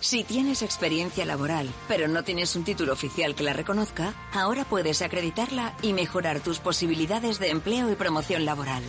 [0.00, 5.02] Si tienes experiencia laboral, pero no tienes un título oficial que la reconozca, ahora puedes
[5.02, 8.82] acreditarla y mejorar tus posibilidades de empleo y promoción laboral.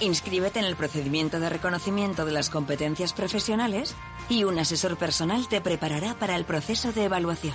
[0.00, 3.94] Inscríbete en el procedimiento de reconocimiento de las competencias profesionales
[4.28, 7.54] y un asesor personal te preparará para el proceso de evaluación.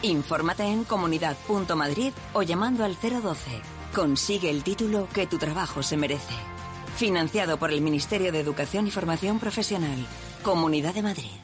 [0.00, 3.60] Infórmate en comunidad.madrid o llamando al 012.
[3.94, 6.34] Consigue el título que tu trabajo se merece.
[6.96, 10.06] Financiado por el Ministerio de Educación y Formación Profesional.
[10.42, 11.43] Comunidad de Madrid.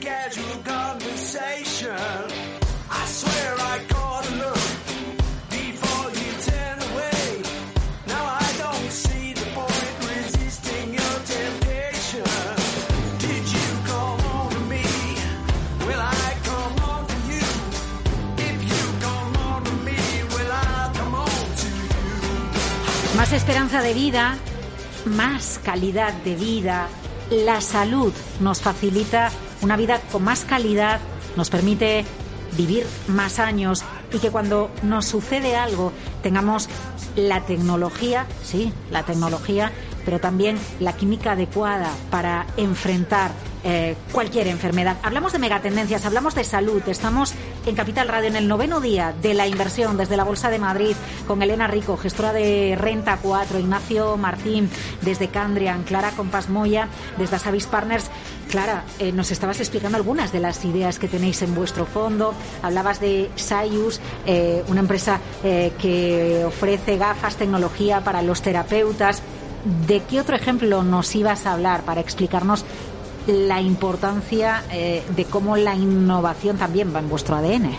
[23.31, 24.35] Más esperanza de vida,
[25.05, 26.89] más calidad de vida.
[27.29, 30.99] La salud nos facilita una vida con más calidad,
[31.37, 32.03] nos permite
[32.57, 36.67] vivir más años y que cuando nos sucede algo tengamos
[37.15, 39.71] la tecnología, sí, la tecnología,
[40.03, 43.31] pero también la química adecuada para enfrentar
[43.63, 44.97] eh, cualquier enfermedad.
[45.03, 46.81] Hablamos de megatendencias, hablamos de salud.
[46.87, 47.33] Estamos
[47.67, 50.95] en Capital Radio en el noveno día de la inversión desde la Bolsa de Madrid
[51.27, 54.67] con Elena Rico, gestora de Renta 4, Ignacio Martín
[55.01, 56.87] desde Candrian, Clara Compas Moya
[57.19, 58.09] desde Asavis Partners.
[58.49, 62.33] Clara, eh, nos estabas explicando algunas de las ideas que tenéis en vuestro fondo.
[62.63, 69.21] Hablabas de Sayus, eh, una empresa que ofrece gafas, tecnología para los terapeutas.
[69.87, 72.65] ¿De qué otro ejemplo nos ibas a hablar para explicarnos
[73.27, 77.71] la importancia eh, de cómo la innovación también va en vuestro ADN?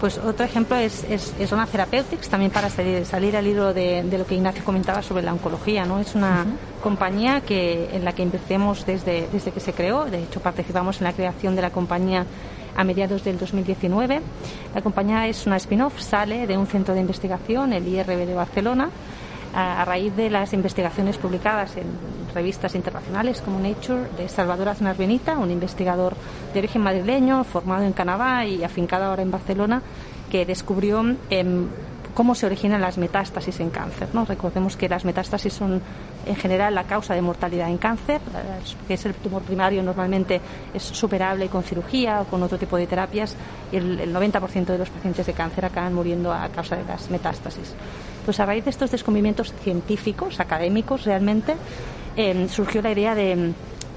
[0.00, 4.02] Pues otro ejemplo es, es, es Zona Therapeutics, también para salir, salir al hilo de,
[4.02, 5.86] de, lo que Ignacio comentaba sobre la oncología.
[5.86, 6.00] ¿no?
[6.00, 6.82] Es una uh -huh.
[6.82, 10.04] compañía que, en la que invertimos desde, desde que se creó.
[10.04, 12.26] De hecho, participamos en la creación de la compañía
[12.76, 14.20] a mediados del 2019.
[14.74, 18.90] La compañía es una spin-off, sale de un centro de investigación, el IRB de Barcelona,
[19.56, 21.86] a, raíz de las investigaciones publicadas en
[22.34, 26.14] revistas internacionales como Nature de Salvador Aznar Benita, un investigador
[26.52, 29.80] de origen madrileño, formado en Canadá y afincado ahora en Barcelona,
[30.30, 31.66] que descubrió eh,
[32.12, 34.08] cómo se originan las metástasis en cáncer.
[34.28, 35.80] Recordemos que las metástasis son
[36.26, 38.20] en general la causa de mortalidad en cáncer,
[38.86, 40.40] que es el tumor primario normalmente
[40.74, 43.36] es superable con cirugía o con otro tipo de terapias
[43.72, 47.10] y el, el 90% de los pacientes de cáncer acaban muriendo a causa de las
[47.10, 47.74] metástasis.
[48.26, 51.54] Pues a raíz de estos descubrimientos científicos, académicos realmente,
[52.16, 53.52] eh, surgió la idea de,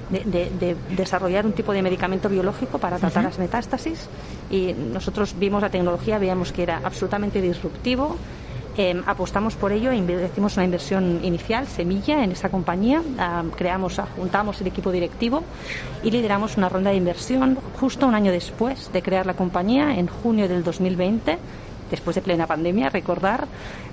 [0.08, 3.30] de, de, de, desarrollar un tipo de medicamento biológico para tratar uh -huh.
[3.30, 4.08] las metástasis
[4.48, 8.16] y nosotros vimos la tecnología, veíamos que era absolutamente disruptivo.
[8.76, 14.60] Eh, apostamos por ello, hicimos una inversión inicial, semilla, en esa compañía, uh, creamos, juntamos
[14.60, 15.42] el equipo directivo
[16.04, 20.06] y lideramos una ronda de inversión justo un año después de crear la compañía, en
[20.06, 21.36] junio del 2020
[21.90, 23.46] después de plena pandemia, recordar,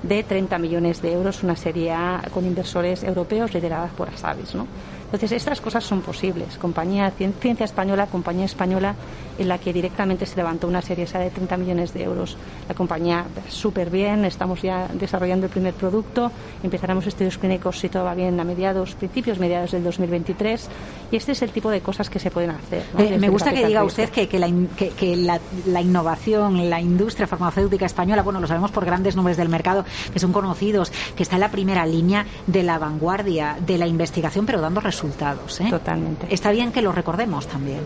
[0.03, 1.93] de 30 millones de euros, una serie
[2.33, 4.55] con inversores europeos lideradas por Asavis.
[4.55, 4.67] ¿no?
[5.07, 6.57] Entonces, estas cosas son posibles.
[6.57, 8.95] Compañía Ciencia Española, compañía española
[9.39, 12.35] en la que directamente se levantó una serie esa de 30 millones de euros.
[12.67, 16.31] La compañía súper bien, estamos ya desarrollando el primer producto,
[16.63, 20.67] empezaremos estudios clínicos si todo va bien a mediados, principios, mediados del 2023
[21.11, 22.83] y este es el tipo de cosas que se pueden hacer.
[22.93, 23.03] ¿no?
[23.03, 26.81] Eh, me gusta que diga usted que, que, la, que, que la, la, innovación, la
[26.81, 31.23] industria farmacéutica española, bueno, lo sabemos por grandes nombres del mercado que son conocidos, que
[31.23, 34.96] está en la primera línea de la vanguardia de la investigación, pero dando resultados.
[35.03, 35.69] ¿Eh?
[35.69, 36.27] Totalmente.
[36.29, 37.79] Está bien que lo recordemos también.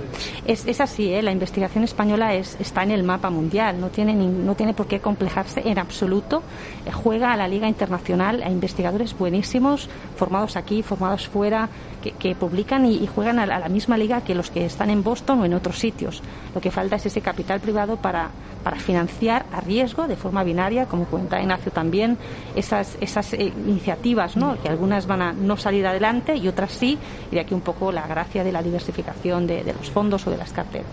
[0.46, 1.22] Es, es así, ¿eh?
[1.22, 4.88] la investigación española es, está en el mapa mundial, no tiene, ni, no tiene por
[4.88, 6.44] qué complejarse en absoluto.
[6.86, 11.70] Eh, juega a la Liga Internacional a investigadores buenísimos, formados aquí, formados fuera,
[12.02, 14.66] que, que publican y, y juegan a la, a la, misma liga que los que
[14.66, 16.22] están en Boston o en otros sitios.
[16.56, 18.32] Lo que falta es ese capital privado para,
[18.64, 22.18] para financiar a riesgo, de forma binaria, como cuenta Ignacio también,
[22.56, 24.62] esas, esas eh, iniciativas, ¿no?
[24.62, 26.98] que algunas van a no salir adelante y otras sí,
[27.32, 30.38] y de aquí un poco la gracia de la diversificación de, los fondos o de
[30.38, 30.88] las carteras.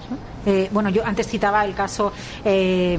[0.46, 2.12] Eh, bueno, yo antes citaba el caso,
[2.44, 2.98] eh,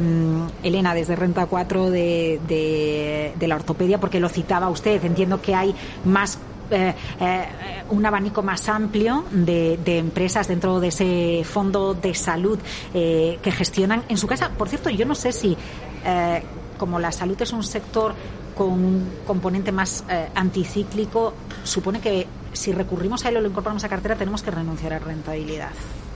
[0.64, 5.04] Elena, desde Renta 4 de, la ortopedia, porque lo citaba usted.
[5.04, 5.74] Entiendo que hay
[6.06, 6.40] más
[6.72, 7.46] eh, eh,
[7.90, 12.60] un abanico más amplio de, empresas dentro de ese fondo de salud
[12.94, 14.50] que gestionan en su casa.
[14.50, 15.58] Por cierto, yo no sé si,
[16.78, 18.14] como la salud es un sector
[18.60, 23.86] con un componente más eh, anticíclico, supone que si recurrimos a él o lo incorporamos
[23.86, 25.72] a cartera, tenemos que renunciar a rentabilidad.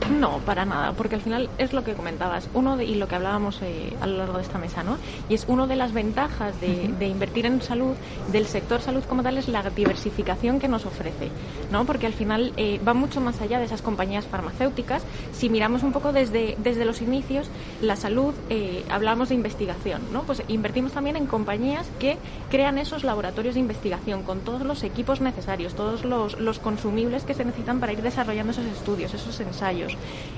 [0.09, 3.15] No, para nada, porque al final es lo que comentabas, uno de, y lo que
[3.15, 4.97] hablábamos eh, a lo largo de esta mesa, ¿no?
[5.29, 7.95] Y es una de las ventajas de, de, invertir en salud,
[8.31, 11.29] del sector salud como tal, es la diversificación que nos ofrece,
[11.71, 11.85] ¿no?
[11.85, 15.03] Porque al final eh, va mucho más allá de esas compañías farmacéuticas.
[15.31, 17.49] Si miramos un poco desde, desde los inicios,
[17.81, 20.23] la salud, eh, hablamos de investigación, ¿no?
[20.23, 22.17] Pues invertimos también en compañías que
[22.49, 27.33] crean esos laboratorios de investigación con todos los equipos necesarios, todos los, los consumibles que
[27.33, 29.92] se necesitan para ir desarrollando esos estudios, esos ensayos.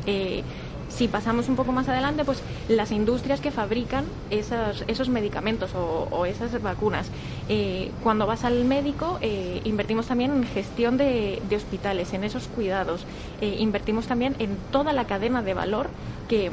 [0.06, 0.44] Eh,
[0.90, 6.62] si pasamos un poco más adelante, pues las industrias que fabrican esos, medicamentos o, esas
[6.62, 7.08] vacunas.
[7.50, 13.06] Eh, cuando vas al médico, eh, invertimos también en gestión de, hospitales, en esos cuidados.
[13.42, 15.90] Invertimos también en toda la cadena de valor
[16.30, 16.50] que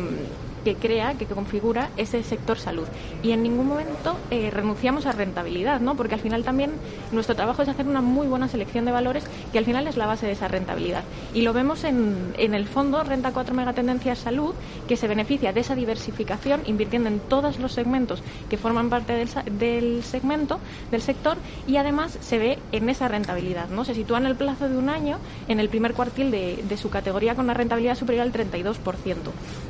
[0.64, 2.86] que crea, que, configura ese sector salud.
[3.22, 5.96] Y en ningún momento eh, renunciamos a rentabilidad, ¿no?
[5.96, 6.72] Porque al final también
[7.10, 10.06] nuestro trabajo es hacer una muy buena selección de valores que al final es la
[10.06, 11.04] base de esa rentabilidad.
[11.32, 14.54] Y lo vemos en, en el fondo Renta 4 Megatendencias Salud,
[14.88, 19.28] que se beneficia de esa diversificación invirtiendo en todos los segmentos que forman parte del,
[19.58, 20.58] del segmento,
[20.90, 23.84] del sector, y además se ve en esa rentabilidad, ¿no?
[23.84, 26.90] Se sitúa en el plazo de un año en el primer cuartil de, de su
[26.90, 28.76] categoría con una rentabilidad superior al 32%,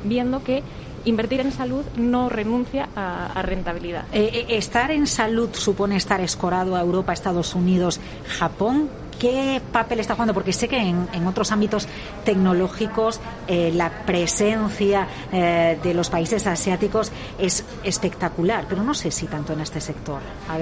[0.03, 0.63] viendo que
[1.05, 4.05] invertir en salud no renuncia a, rentabilidad.
[4.13, 7.99] Eh, estar en salud supone estar escorado a Europa, Estados Unidos,
[8.39, 8.89] Japón.
[9.23, 10.33] ¿Qué papel está jugando?
[10.33, 11.87] Porque sé que en, otros ámbitos
[12.25, 17.09] tecnológicos eh, la presencia eh, de los países asiáticos
[17.39, 20.19] es espectacular, pero no sé si tanto en este sector.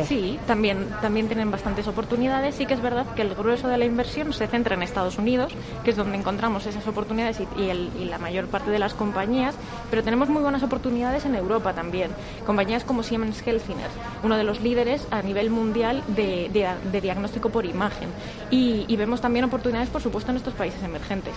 [0.08, 2.54] Sí, también, también tienen bastantes oportunidades.
[2.54, 5.54] Sí que es verdad que el grueso de la inversión se centra en Estados Unidos,
[5.84, 9.56] que es donde encontramos esas oportunidades y, la mayor parte de las compañías,
[9.89, 12.12] pero tenemos muy buenas oportunidades en Europa también.
[12.45, 18.10] Compañías como Siemens Healthineers, uno de los líderes a nivel mundial de diagnóstico por imagen.
[18.51, 21.33] Y, vemos también oportunidades, por supuesto, en estos países emergentes.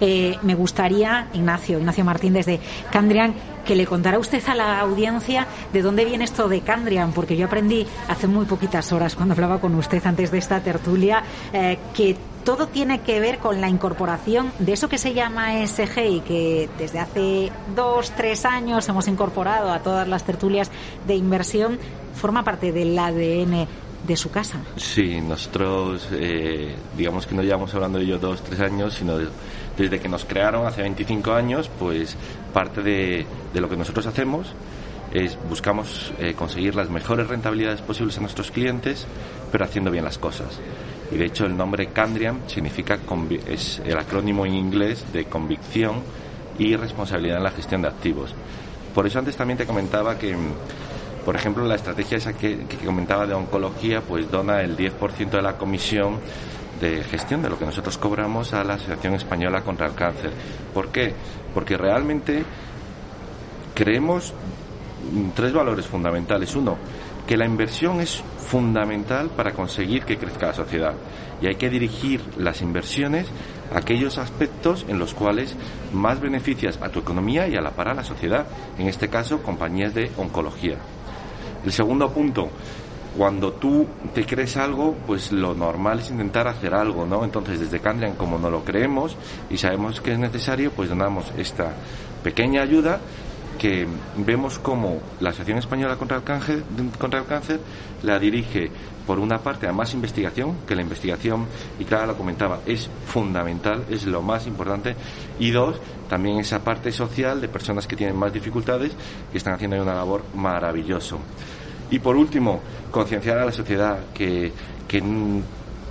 [0.00, 3.34] Eh, me gustaría, Ignacio, Ignacio Martín, desde Candrian,
[3.66, 7.46] que le contara usted a la audiencia de dónde viene esto de Candrian, porque yo
[7.46, 12.16] aprendí hace muy poquitas horas, cuando hablaba con usted antes de esta tertulia, eh, que
[12.44, 16.68] todo tiene que ver con la incorporación de eso que se llama ESG y que
[16.78, 20.70] desde hace dos, tres años hemos incorporado a todas las tertulias
[21.06, 21.78] de inversión,
[22.14, 23.66] forma parte del ADN
[24.06, 24.60] de su casa.
[24.76, 29.28] Sí, nosotros, eh, digamos que no llevamos hablando de ello dos, tres años, sino de,
[29.76, 32.16] desde que nos crearon hace 25 años, pues
[32.52, 34.54] parte de, de lo que nosotros hacemos
[35.12, 39.06] es buscamos eh, conseguir las mejores rentabilidades posibles a nuestros clientes,
[39.50, 40.58] pero haciendo bien las cosas.
[41.10, 42.98] Y de hecho el nombre Candriam significa
[43.46, 46.00] es el acrónimo en inglés de convicción
[46.58, 48.34] y responsabilidad en la gestión de activos.
[48.94, 50.34] Por eso antes también te comentaba que
[51.24, 55.56] por ejemplo, la estrategia esa que, comentaba de oncología, pues dona el 10% de la
[55.56, 56.18] comisión
[56.80, 60.32] de gestión de lo que nosotros cobramos a la Asociación Española contra el Cáncer.
[60.74, 61.14] ¿Por qué?
[61.54, 62.44] Porque realmente
[63.74, 64.34] creemos
[65.34, 66.56] tres valores fundamentales.
[66.56, 66.76] Uno,
[67.26, 70.94] que la inversión es fundamental para conseguir que crezca la sociedad
[71.40, 73.26] y hay que dirigir las inversiones
[73.72, 75.56] a aquellos aspectos en los cuales
[75.92, 78.46] más beneficias a tu economía y a la para la sociedad,
[78.78, 80.76] en este caso compañías de oncología.
[81.64, 82.48] El segundo punto,
[83.16, 87.24] cuando tú te crees algo, pues lo normal es intentar hacer algo, ¿no?
[87.24, 89.16] Entonces, desde Candrian, como no lo creemos
[89.50, 91.72] y sabemos que es necesario, pues donamos esta
[92.22, 93.00] pequeña ayuda
[93.58, 96.64] que vemos como la Asociación Española contra el, cáncer,
[96.98, 97.60] contra el Cáncer
[98.02, 98.70] la dirige,
[99.06, 101.46] por una parte, a más investigación, que la investigación,
[101.78, 104.96] y Clara lo comentaba, es fundamental, es lo más importante,
[105.38, 105.76] y dos,
[106.08, 108.92] también esa parte social de personas que tienen más dificultades,
[109.30, 111.18] que están haciendo una labor maravilloso.
[111.92, 114.50] Y por último, concienciar a la sociedad que,
[114.88, 115.02] que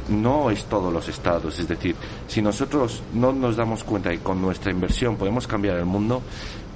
[0.10, 1.60] no es todos los estados.
[1.60, 1.96] Es decir,
[2.28, 6.24] si nosotros no nos damos cuenta y con nuestra inversión podemos cambiar el mundo,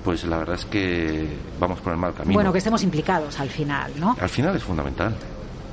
[0.03, 1.27] pues la verdad es que
[1.59, 2.35] vamos por el mal camino.
[2.35, 4.15] Bueno, que estemos implicados al final, ¿no?
[4.21, 5.15] Al final es fundamental.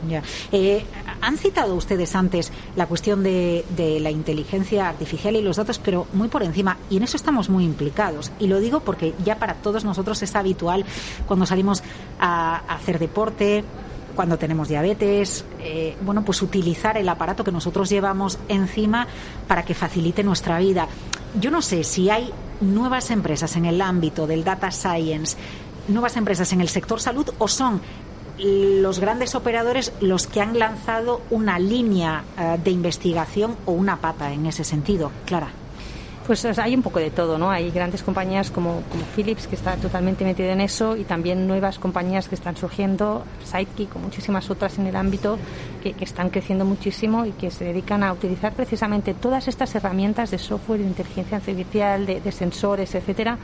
[0.08, 0.22] Ya.
[0.50, 0.84] Eh,
[1.20, 6.06] han citado ustedes antes la cuestión de, de, la inteligencia artificial y los datos, pero
[6.12, 8.32] muy por encima, y en eso estamos muy implicados.
[8.38, 10.84] Y lo digo porque ya para todos nosotros es habitual
[11.26, 11.82] cuando salimos
[12.18, 13.64] a, hacer deporte,
[14.14, 19.06] cuando tenemos diabetes, eh, bueno, pues utilizar el aparato que nosotros llevamos encima
[19.48, 20.86] para que facilite nuestra vida.
[21.40, 25.36] Yo no sé si hay nuevas empresas en el ámbito del data science,
[25.88, 27.80] nuevas empresas en el sector salud o son
[28.38, 34.32] los grandes operadores los que han lanzado una línea uh, de investigación o una pata
[34.32, 35.10] en ese sentido.
[35.26, 35.61] Clara.
[36.26, 37.50] Pues hay un poco de todo, ¿no?
[37.50, 41.80] Hay grandes compañías como, como Philips que está totalmente metida en eso y también nuevas
[41.80, 45.36] compañías que están surgiendo, Sidekick o muchísimas otras en el ámbito
[45.82, 50.30] que, que están creciendo muchísimo y que se dedican a utilizar precisamente todas estas herramientas
[50.30, 53.36] de software, de inteligencia artificial, de, de sensores, etcétera,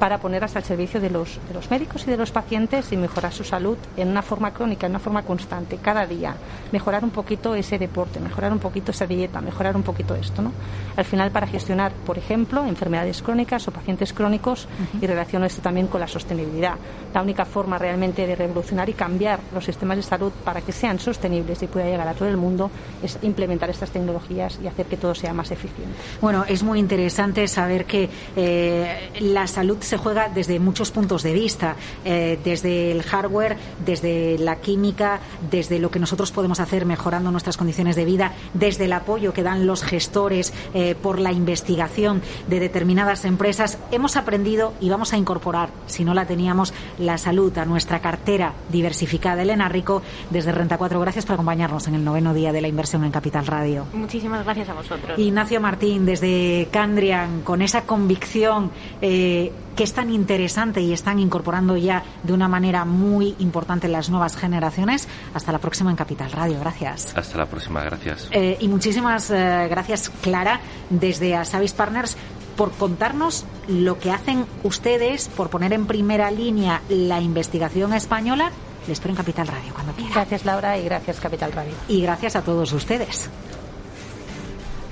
[0.00, 3.32] para ponerlas al servicio de los, de los médicos y de los pacientes y mejorar
[3.32, 6.34] su salud en una forma crónica, en una forma constante, cada día.
[6.72, 10.50] Mejorar un poquito ese deporte, mejorar un poquito esa dieta, mejorar un poquito esto, ¿no?
[10.96, 14.68] Al final, para gestionar, por ejemplo, enfermedades crónicas o pacientes crónicos
[15.00, 16.74] y relaciono esto también con la sostenibilidad.
[17.12, 20.98] La única forma realmente de revolucionar y cambiar los sistemas de salud para que sean
[20.98, 22.70] sostenibles y pueda llegar a todo el mundo
[23.02, 25.94] es implementar estas tecnologías y hacer que todo sea más eficiente.
[26.20, 31.32] Bueno, es muy interesante saber que eh, la salud se juega desde muchos puntos de
[31.32, 35.20] vista, eh, desde el hardware, desde la química,
[35.50, 39.42] desde lo que nosotros podemos hacer mejorando nuestras condiciones de vida, desde el apoyo que
[39.42, 42.13] dan los gestores eh, por la investigación
[42.48, 43.78] de determinadas empresas.
[43.90, 48.54] Hemos aprendido y vamos a incorporar, si no la teníamos, la salud a nuestra cartera
[48.70, 49.42] diversificada.
[49.42, 53.04] Elena Rico, desde Renta 4, gracias por acompañarnos en el noveno día de la inversión
[53.04, 53.86] en Capital Radio.
[53.92, 55.18] Muchísimas gracias a vosotros.
[55.18, 61.76] Ignacio Martín, desde Candrian, con esa convicción eh, que es tan interesante y están incorporando
[61.76, 65.08] ya de una manera muy importante las nuevas generaciones.
[65.34, 66.58] Hasta la próxima en Capital Radio.
[66.60, 67.16] Gracias.
[67.16, 68.28] Hasta la próxima, gracias.
[68.30, 70.60] Eh, y muchísimas eh, gracias, Clara,
[70.90, 72.16] desde Asavis Partners
[72.56, 78.50] por contarnos lo que hacen ustedes, por poner en primera línea la investigación española.
[78.82, 80.12] Les espero en Capital Radio cuando quieran.
[80.12, 81.72] Gracias, Laura, y gracias, Capital Radio.
[81.88, 83.30] Y gracias a todos ustedes.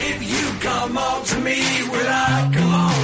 [0.01, 1.61] If you come on to me,
[1.91, 3.02] will I come on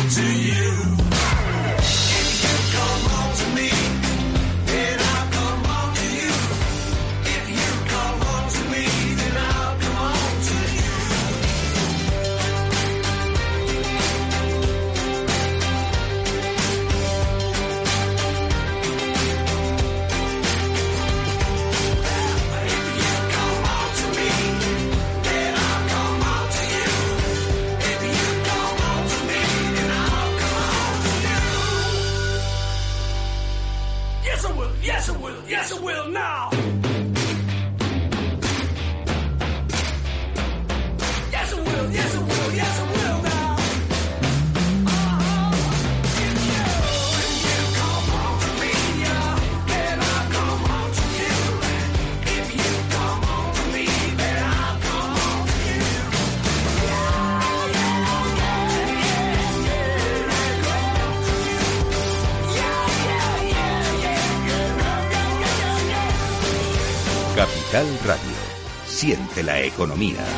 [69.48, 70.37] la economía.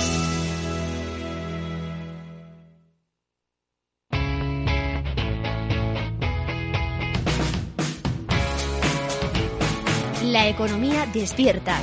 [10.51, 11.79] Economía despierta.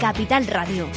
[0.00, 0.88] Capital Radio.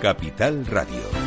[0.00, 1.17] Capital Radio.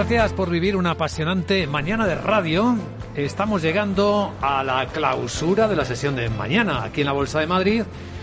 [0.00, 2.74] Gracias por vivir una apasionante mañana de radio.
[3.14, 7.46] Estamos llegando a la clausura de la sesión de mañana aquí en la Bolsa de
[7.46, 7.82] Madrid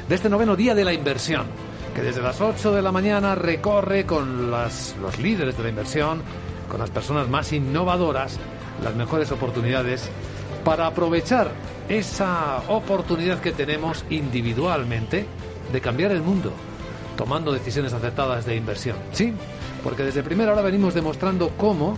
[0.10, 1.46] de este noveno día de la inversión,
[1.94, 6.24] que desde las 8 de la mañana recorre con las- los líderes de la inversión,
[6.68, 8.40] con las personas más innovadoras,
[8.84, 10.10] las mejores oportunidades
[10.66, 11.52] para aprovechar
[11.90, 15.28] esa oportunidad que tenemos individualmente
[15.72, 16.52] de cambiar el mundo,
[17.16, 18.98] tomando decisiones acertadas de inversión.
[19.12, 19.32] Sí,
[19.84, 21.98] porque desde primera hora venimos demostrando cómo,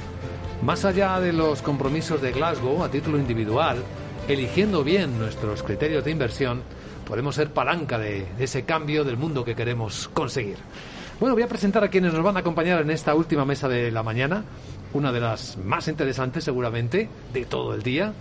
[0.61, 3.77] más allá de los compromisos de Glasgow a título individual,
[4.27, 6.61] eligiendo bien nuestros criterios de inversión,
[7.07, 10.57] podemos ser palanca de ese cambio del mundo que queremos conseguir.
[11.19, 13.91] Bueno, voy a presentar a quienes nos van a acompañar en esta última mesa de
[13.91, 14.45] la mañana,
[14.93, 18.13] una de las más interesantes seguramente de todo el día.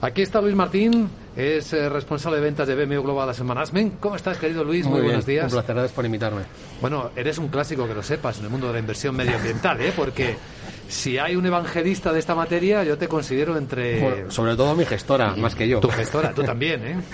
[0.00, 3.98] Aquí está Luis Martín, es eh, responsable de ventas de BMO Global Asset Management.
[3.98, 4.84] ¿Cómo estás, querido Luis?
[4.84, 5.44] Muy, bien, buenos días.
[5.44, 6.42] Un placer, gracias por invitarme.
[6.82, 9.92] Bueno, eres un clásico que lo sepas en el mundo de la inversión medioambiental, ¿eh?
[9.96, 10.36] Porque
[10.88, 14.00] si hay un evangelista de esta materia, yo te considero entre...
[14.00, 15.80] Bueno, sobre todo mi gestora, más que yo.
[15.80, 16.96] Tu gestora, tú también, ¿eh?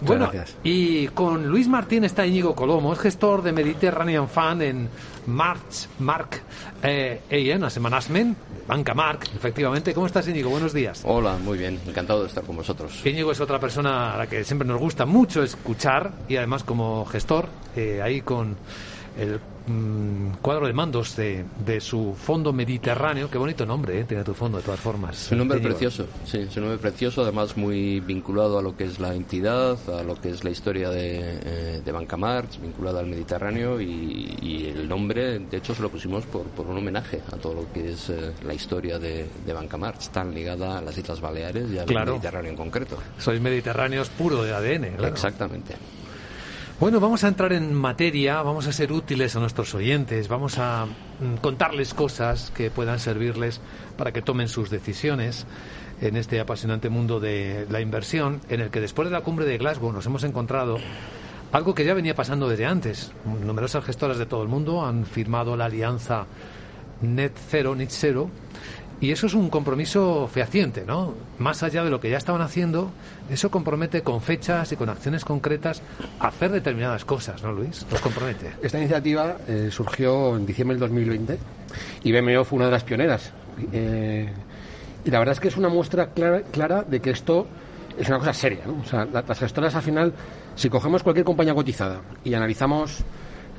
[0.00, 0.56] Bueno, gracias.
[0.62, 4.88] y con Luis Martín está Íñigo Colomo, es gestor de Mediterranean Fund en
[5.28, 6.40] March, Mark
[6.82, 9.92] eh, AN, Asset Management, Banca Mark, efectivamente.
[9.92, 10.48] ¿Cómo estás, Íñigo?
[10.48, 11.02] Buenos días.
[11.04, 13.04] Hola, muy bien, encantado de estar con vosotros.
[13.04, 17.04] Íñigo es otra persona a la que siempre nos gusta mucho escuchar y además como
[17.04, 18.56] gestor, eh, ahí con
[19.18, 23.30] el mm, cuadro de mandos de, de su fondo mediterráneo.
[23.30, 24.04] Qué bonito nombre, ¿eh?
[24.04, 25.26] Tiene tu fondo, de todas formas.
[25.26, 28.84] Es un nombre precioso, sí, es un nombre precioso, además muy vinculado a lo que
[28.84, 32.98] es la entidad, a lo que es la historia de, eh, de Banca March, vinculado
[32.98, 37.20] al Mediterráneo y, y el nombre, de hecho, se lo pusimos por, por un homenaje
[37.32, 40.80] a todo lo que es eh, la historia de, de Banca March, tan ligada a
[40.82, 42.12] las Islas Baleares y al Claro.
[42.12, 42.96] Mediterráneo en concreto.
[43.18, 44.96] Sois mediterráneos puro de ADN.
[44.96, 45.08] claro.
[45.08, 45.74] Exactamente.
[46.80, 50.86] Bueno, vamos a entrar en materia, vamos a ser útiles a nuestros oyentes, vamos a
[50.86, 53.60] mm, contarles cosas que puedan servirles
[53.96, 55.44] para que tomen sus decisiones
[56.00, 59.58] en este apasionante mundo de la inversión, en el que después de la cumbre de
[59.58, 60.78] Glasgow nos hemos encontrado
[61.50, 63.10] algo que ya venía pasando desde antes.
[63.44, 66.26] Numerosas gestoras de todo el mundo han firmado la alianza
[67.00, 68.30] Net Zero, Net Zero,
[69.00, 71.14] y eso es un compromiso fehaciente, ¿no?
[71.38, 72.90] Más allá de lo que ya estaban haciendo,
[73.30, 75.82] eso compromete con fechas y con acciones concretas
[76.20, 77.86] hacer determinadas cosas, ¿no, Luis?
[77.90, 78.52] Nos compromete.
[78.62, 81.38] Esta iniciativa eh, surgió en diciembre del 2020
[82.04, 83.32] y BMO fue una de las pioneras.
[83.72, 84.28] Eh,
[85.04, 87.46] y la verdad es que es una muestra clara, clara de que esto
[87.98, 88.60] es una cosa seria.
[88.82, 90.12] O sea, la- las gestoras al final,
[90.54, 92.98] si cogemos cualquier compañía cotizada y analizamos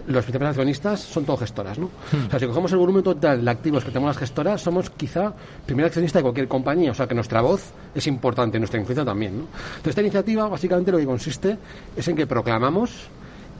[0.09, 1.77] los principales accionistas, son todos gestoras.
[1.77, 1.85] ¿no?
[1.85, 5.33] O sea, si cogemos el volumen total de activos que tenemos las gestoras, somos quizá
[5.65, 6.91] primer accionista de cualquier compañía.
[6.91, 9.37] O sea, que nuestra voz es importante, nuestra influencia también.
[9.37, 9.43] ¿no?
[9.43, 11.57] Entonces, esta iniciativa básicamente lo que consiste
[11.95, 13.07] es en que proclamamos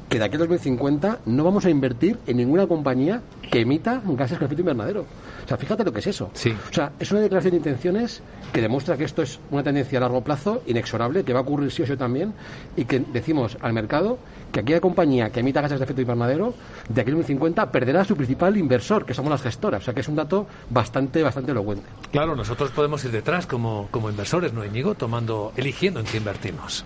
[0.10, 3.22] que de aquí al 2050 no vamos a invertir en ninguna compañía
[3.52, 5.02] que emita gases con efecto invernadero.
[5.02, 6.32] O sea, fíjate lo que es eso.
[6.34, 6.52] Sí.
[6.52, 8.22] O sea, es una declaración de intenciones
[8.52, 11.72] que demuestra que esto es una tendencia a largo plazo, inexorable, que va a ocurrir
[11.72, 12.34] sí o sí también,
[12.76, 14.18] y que decimos al mercado
[14.52, 16.54] que aquella compañía que emita gases de efecto invernadero,
[16.88, 19.82] de aquí al 2050 perderá a su principal inversor, que somos las gestoras.
[19.82, 21.86] O sea, que es un dato bastante, bastante elocuente.
[22.12, 24.96] Claro, nosotros podemos ir detrás como, como inversores, ¿no, Íñigo?
[24.96, 26.86] Tomando, eligiendo en qué invertimos.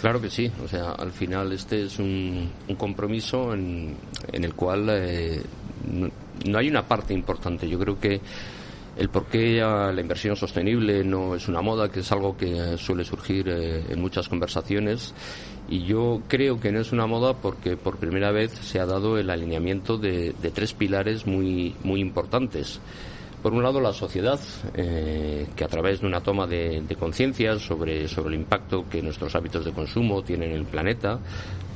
[0.00, 3.96] Claro que sí, o sea, al final este es un, un compromiso en,
[4.30, 5.42] en el cual eh,
[5.90, 6.10] no,
[6.44, 7.68] no hay una parte importante.
[7.68, 8.20] Yo creo que
[8.96, 13.04] el por qué la inversión sostenible no es una moda, que es algo que suele
[13.04, 15.14] surgir eh, en muchas conversaciones,
[15.68, 19.18] y yo creo que no es una moda porque por primera vez se ha dado
[19.18, 22.80] el alineamiento de, de tres pilares muy, muy importantes.
[23.46, 24.40] Por un lado, la sociedad,
[24.74, 29.36] eh, que a través de una toma de, conciencia sobre, sobre el impacto que nuestros
[29.36, 31.20] hábitos de consumo tienen en el planeta.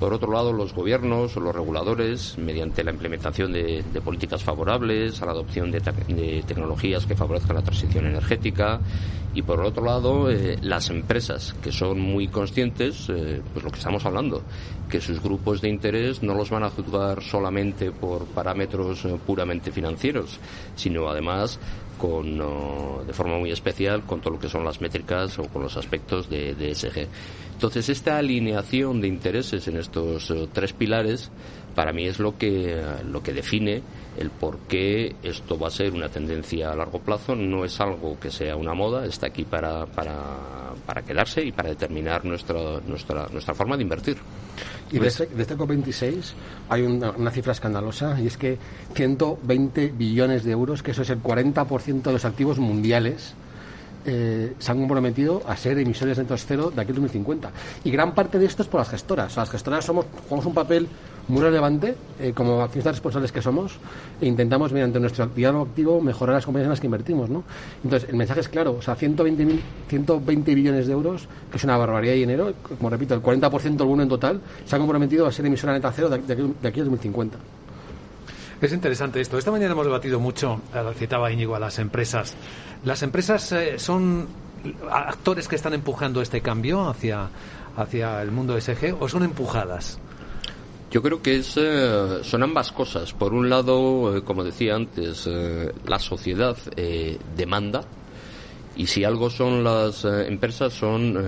[0.01, 5.27] Por otro lado, los gobiernos o los reguladores, mediante la implementación de, políticas favorables a
[5.27, 8.81] la adopción de tecnologías que favorezcan la transición energética.
[9.33, 13.79] Y por otro lado, eh, las empresas, que son muy conscientes, eh, pues lo que
[13.79, 14.43] estamos hablando,
[14.91, 19.71] que sus grupos de interés no los van a juzgar solamente por parámetros eh, puramente
[19.71, 20.39] financieros,
[20.77, 21.59] sino además
[21.97, 25.63] con, oh, de forma muy especial con todo lo que son las métricas o con
[25.63, 27.07] los aspectos de, de ESG.
[27.53, 31.31] Entonces, esta alineación de intereses en estos eh, tres pilares,
[31.75, 33.83] para mí es lo que, eh, lo que define
[34.21, 37.35] el por qué esto va a ser una tendencia a largo plazo.
[37.35, 40.15] No es algo que sea una moda, está aquí para, para,
[40.87, 44.19] para quedarse y para determinar nuestra, nuestra, nuestra forma de invertir.
[44.93, 46.33] Y de este, de este COP26
[46.69, 48.59] hay una, una cifra escandalosa y es que
[48.95, 53.35] 120 billones de euros, que eso es el 40% de los activos mundiales,
[54.05, 57.51] eh, se han comprometido a ser emisiones netos cero de aquí al 2050.
[57.85, 59.37] Y gran parte de esto es por las gestoras.
[59.37, 60.89] Las gestoras somos, jugamos un papel
[61.31, 63.79] muy relevante eh, como accionistas responsables que somos
[64.21, 67.31] e intentamos mediante nuestro diálogo activo mejorar las compañías en las que invertimos.
[67.31, 67.45] ¿no?
[67.85, 68.77] Entonces, el mensaje es claro.
[68.79, 72.91] O sea, 120, mil- 120 billones de euros, que es una barbaridad de dinero, como
[72.91, 76.19] repito, el 40% del volumen total, se ha comprometido a ser emisora neta cero de,
[76.19, 77.39] de aquí, de aquí al 2050.
[78.61, 79.39] Es interesante esto.
[79.39, 82.35] Esta mañana hemos debatido mucho, eh, citaba Íñigo, a las empresas.
[82.85, 84.27] ¿Las empresas eh, son
[84.91, 87.29] actores que están empujando este cambio hacia,
[87.77, 89.99] hacia el mundo SG o son empujadas?
[90.91, 93.13] Yo creo que es, eh, son ambas cosas.
[93.13, 97.85] Por un lado, eh, como decía antes, eh, la sociedad eh, demanda
[98.77, 101.19] Y si algo son las eh, empresas, son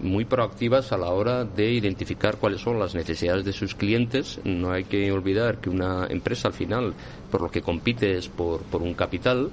[0.00, 4.40] muy proactivas a la hora de identificar cuáles son las necesidades de sus clientes.
[4.44, 6.94] No hay que olvidar que una empresa al final,
[7.30, 9.50] por lo que compite es por, por un capital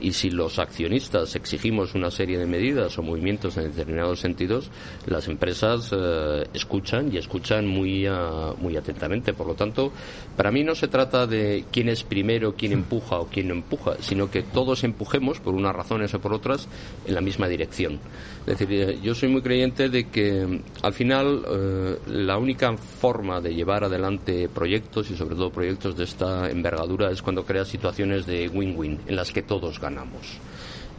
[0.00, 4.70] y si los accionistas exigimos una serie de medidas o movimientos en determinados sentidos,
[5.06, 9.32] las empresas eh, escuchan y escuchan muy, ah, muy atentamente.
[9.32, 9.92] Por lo tanto,
[10.36, 13.96] para mí no se trata de quién es primero, quién empuja o quién no empuja,
[14.00, 16.68] sino que todos empujemos, por unas razones o por otras,
[17.06, 18.00] en la misma dirección.
[18.46, 22.76] Es decir, eh, yo soy muy creyente de que mm, al final eh, la única
[22.76, 27.68] forma de llevar adelante proyectos y sobre todo proyectos de esta envergadura es cuando creas
[27.68, 30.38] situaciones de win-win en las que todos ganamos.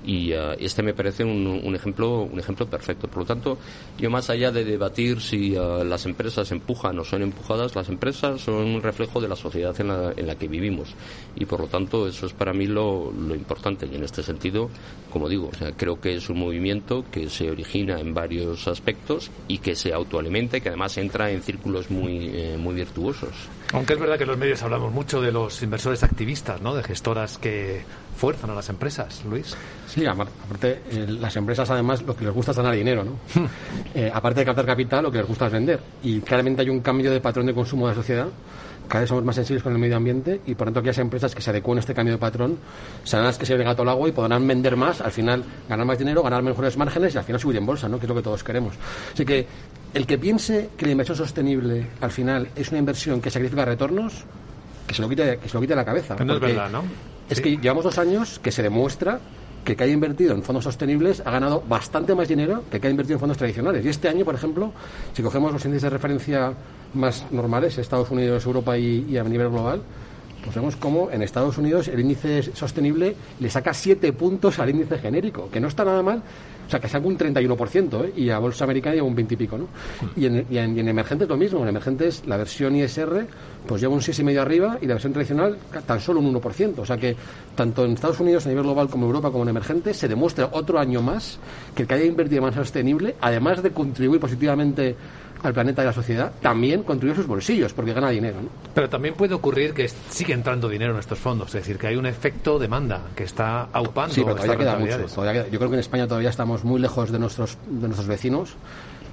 [0.03, 3.07] Y eh, este me parece un, un, ejemplo un ejemplo perfecto.
[3.07, 3.57] Por lo tanto
[3.99, 8.41] yo más allá de debatir si uh, las empresas empujan o son empujadas las empresas
[8.41, 10.95] son un reflejo de la sociedad en la, en la que vivimos.
[11.35, 13.87] Y por lo tanto eso es para mí lo, lo importante.
[13.91, 14.69] Y en este sentido
[15.11, 19.29] como digo o sea, creo que es un movimiento que se origina en varios aspectos
[19.47, 23.29] y que se autoalimenta y que además entra en círculos muy eh, muy virtuosos.
[23.73, 26.75] Aunque es verdad que en los medios hablamos mucho de los inversores activistas, ¿no?
[26.75, 27.83] De gestoras que
[28.21, 29.55] fuerzan a las empresas, Luis.
[29.87, 33.17] Sí, aparte, eh, las empresas además lo que les gusta es ganar dinero, ¿no?
[33.95, 35.79] eh, aparte de captar capital, lo que les gusta es vender.
[36.03, 38.27] Y claramente hay un cambio de patrón de consumo de la sociedad.
[38.87, 41.41] Cada vez somos más sensibles con el medio ambiente y por tanto aquellas empresas que
[41.41, 42.59] se adecúen a este cambio de patrón
[43.03, 45.87] serán las que se ven gato al agua y podrán vender más, al final ganar
[45.87, 47.97] más dinero, ganar mejores márgenes y al final subir en bolsa, ¿no?
[47.97, 48.75] que es lo que todos queremos.
[49.13, 49.47] Así que
[49.95, 54.25] el que piense que la inversión sostenible al final es una inversión que sacrifica retornos,
[54.87, 56.15] que se lo quite, que se lo quite la cabeza.
[56.23, 56.83] No es verdad, ¿no?
[57.29, 59.19] Es que llevamos dos años que se demuestra
[59.63, 62.81] que el que haya invertido en fondos sostenibles ha ganado bastante más dinero que el
[62.81, 63.85] que haya invertido en fondos tradicionales.
[63.85, 64.73] Y este año, por ejemplo,
[65.13, 66.53] si cogemos los índices de referencia
[66.93, 69.81] más normales, Estados Unidos, Europa y, y a nivel global,
[70.43, 74.97] pues vemos cómo en Estados Unidos el índice sostenible le saca siete puntos al índice
[74.97, 76.23] genérico, que no está nada mal,
[76.71, 78.13] sea, que saca un 31%, ¿eh?
[78.15, 79.67] y a Bolsa Americana lleva un 20 y pico, ¿no?
[80.15, 83.27] Y en, y en, y en emergentes lo mismo, en emergentes la versión ISR
[83.65, 86.79] pues lleva un 6,5 arriba y la versión tradicional tan solo un 1%.
[86.79, 87.15] O sea que
[87.55, 90.49] tanto en Estados Unidos a nivel global como en Europa como en emergentes se demuestra
[90.51, 91.37] otro año más
[91.75, 94.95] que el que haya invertido de manera sostenible, además de contribuir positivamente
[95.43, 98.41] al planeta y a la sociedad, también contribuye a sus bolsillos, porque gana dinero.
[98.41, 98.49] ¿no?
[98.73, 101.95] Pero también puede ocurrir que sigue entrando dinero en estos fondos, es decir, que hay
[101.95, 104.13] un efecto demanda que está aupando.
[104.13, 104.79] Sí, pero todavía queda mucho.
[104.85, 105.13] rentabilidades.
[105.15, 108.07] todavía queda- yo creo que en España todavía estamos muy lejos de nuestros, de nuestros
[108.07, 108.55] vecinos,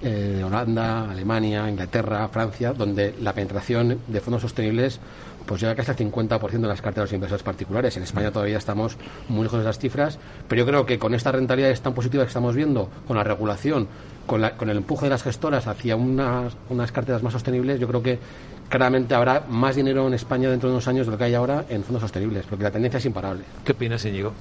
[0.03, 5.01] eh, Holanda, Alemania, Inglaterra, Francia, donde la penetración de fondos sostenibles
[5.45, 7.97] pues llega casi al 50% de las carteras de los inversores particulares.
[7.97, 8.99] En España todavía estamos
[9.29, 12.29] muy lejos de esas cifras, pero yo creo que con estas rentabilidades tan positivas que
[12.29, 13.89] estamos viendo, con la regulación,
[14.29, 17.89] con, la- con el empuje de las gestoras hacia unas, unas carteras más sostenibles, yo
[17.89, 18.18] creo que
[18.68, 21.64] claramente habrá más dinero en España dentro de unos años de lo que hay ahora
[21.68, 23.43] en fondos sostenibles, porque la tendencia es imparable.
[23.64, 24.33] ¿Qué opinas, Íñigo?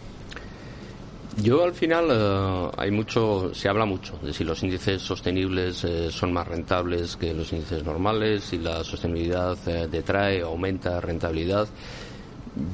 [1.41, 6.09] Yo al final eh, hay mucho, se habla mucho de si los índices sostenibles eh,
[6.11, 11.67] son más rentables que los índices normales, si la sostenibilidad eh, detrae o aumenta rentabilidad.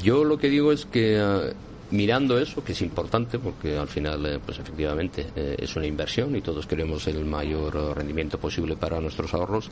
[0.02, 1.54] Yo lo que digo es que eh,
[1.94, 6.36] mirando eso, que es importante porque al final, eh, pues efectivamente eh, es una inversión
[6.36, 9.70] y todos queremos el mayor rendimiento posible para nuestros ahorros,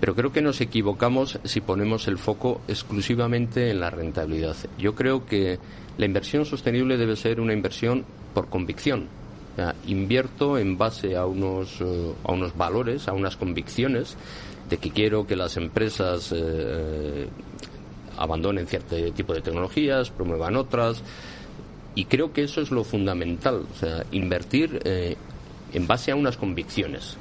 [0.00, 4.56] pero creo que nos equivocamos si ponemos el foco exclusivamente en la rentabilidad.
[4.76, 5.60] Yo creo que
[5.96, 8.04] la inversión sostenible debe ser una inversión
[8.34, 9.06] por convicción.
[9.52, 14.16] O sea, invierto en base a unos, eh, a unos valores, a unas convicciones
[14.68, 17.28] de que quiero que las empresas eh,
[18.16, 21.02] abandonen cierto tipo de tecnologías, promuevan otras.
[21.94, 25.16] Y creo que eso es lo fundamental, o sea, invertir eh,
[25.72, 27.16] en base a unas convicciones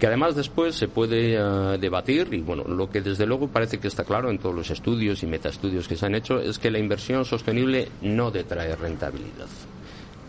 [0.00, 3.86] que además después se puede eh, debatir y bueno, lo que desde luego parece que
[3.88, 6.78] está claro en todos los estudios y metaestudios que se han hecho es que la
[6.78, 9.46] inversión sostenible no detrae rentabilidad.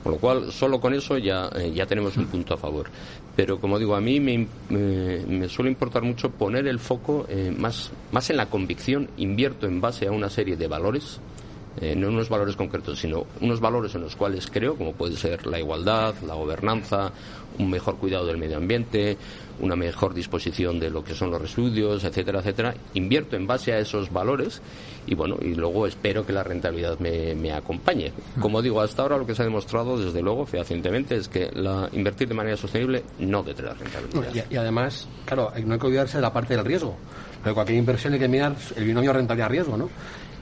[0.03, 2.87] Con lo cual, solo con eso ya, eh, ya tenemos un punto a favor.
[3.33, 7.25] Pero como digo, a mí me, me- suele importar mucho poner el foco
[7.57, 11.21] más, más en la convicción, invierto en base a una serie de valores,
[11.79, 15.47] eh, no unos valores concretos, sino unos valores en los cuales creo, como puede ser
[15.47, 17.11] la igualdad, la gobernanza,
[17.57, 19.17] un mejor cuidado del medio ambiente,
[19.59, 22.73] una mejor disposición de lo que son los residuos, etcétera, etcétera.
[22.93, 24.61] Invierto en base a esos valores
[25.07, 28.11] y bueno, y luego espero que la rentabilidad me, me acompañe.
[28.39, 31.89] Como digo, hasta ahora lo que se ha demostrado, desde luego, fehacientemente, es que la,
[31.93, 34.45] invertir de manera sostenible no detrae rentabilidad.
[34.49, 36.95] Y, además, claro, no hay que olvidarse de la parte del riesgo.
[37.43, 39.89] Pero cualquier inversión hay que mirar el binomio rentabilidad-riesgo, ¿no?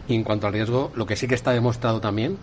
[0.10, 2.38] Y en cuanto al riesgo, lo que sí que está demostrado también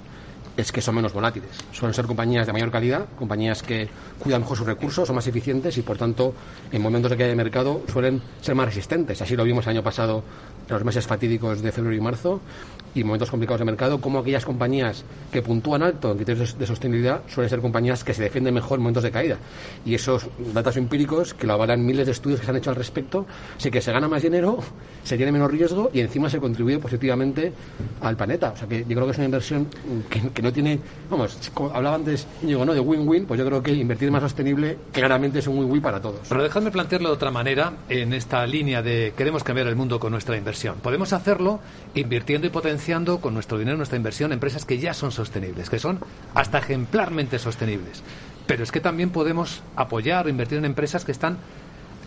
[0.56, 1.50] es que son menos volátiles.
[1.72, 3.88] Suelen ser compañías de mayor calidad, compañías que
[4.18, 6.32] cuidan mejor sus recursos, son más eficientes y, por tanto,
[6.72, 9.20] en momentos de caída de mercado suelen ser más resistentes.
[9.20, 10.22] Así lo vimos el año pasado
[10.66, 12.40] en los meses fatídicos de febrero y marzo
[12.96, 17.22] y momentos complicados de mercado, como aquellas compañías que puntúan alto en criterios de sostenibilidad
[17.28, 19.36] suelen ser compañías que se defienden mejor en momentos de caída.
[19.84, 22.76] Y esos datos empíricos que lo avalan miles de estudios que se han hecho al
[22.76, 23.26] respecto,
[23.58, 24.58] sé que se gana más dinero,
[25.04, 27.52] se tiene menos riesgo y encima se contribuye positivamente
[28.00, 28.52] al planeta.
[28.52, 29.68] O sea que yo creo que es una inversión
[30.08, 30.80] que, que no tiene,
[31.10, 31.38] vamos,
[31.74, 32.72] hablaba antes, digo, ¿no?
[32.72, 36.20] De win-win, pues yo creo que invertir más sostenible claramente es un win-win para todos.
[36.28, 40.12] Pero dejadme plantearlo de otra manera en esta línea de queremos cambiar el mundo con
[40.12, 40.76] nuestra inversión.
[40.82, 41.60] Podemos hacerlo
[41.94, 42.85] invirtiendo y potenciando
[43.20, 45.98] con nuestro dinero, nuestra inversión, empresas que ya son sostenibles, que son
[46.34, 48.04] hasta ejemplarmente sostenibles.
[48.46, 51.38] Pero es que también podemos apoyar o invertir en empresas que están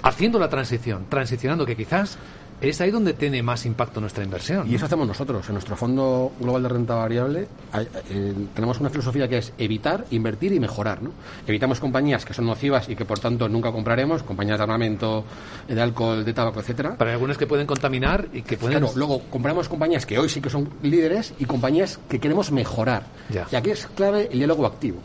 [0.03, 2.17] haciendo la transición, transicionando, que quizás
[2.61, 4.69] es ahí donde tiene más impacto nuestra inversión.
[4.69, 5.47] Y eso hacemos nosotros.
[5.47, 10.05] En nuestro Fondo Global de Renta Variable hay- eh, tenemos una filosofía que es evitar,
[10.11, 11.01] invertir y mejorar.
[11.01, 11.11] ¿no?
[11.47, 15.23] Evitamos compañías que son nocivas y que por tanto nunca compraremos, compañías de armamento,
[15.69, 16.97] eh, de alcohol, de tabaco, etcétera.
[16.97, 18.79] Para algunas que pueden contaminar y que pueden...
[18.79, 23.03] Claro, luego compramos compañías que hoy sí que son líderes y compañías que queremos mejorar.
[23.29, 23.47] Ya.
[23.49, 24.97] Y aquí es clave el diálogo activo.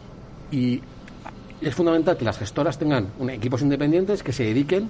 [0.50, 0.82] Y
[1.60, 4.88] es fundamental que las gestoras tengan un- equipos independientes que se dediquen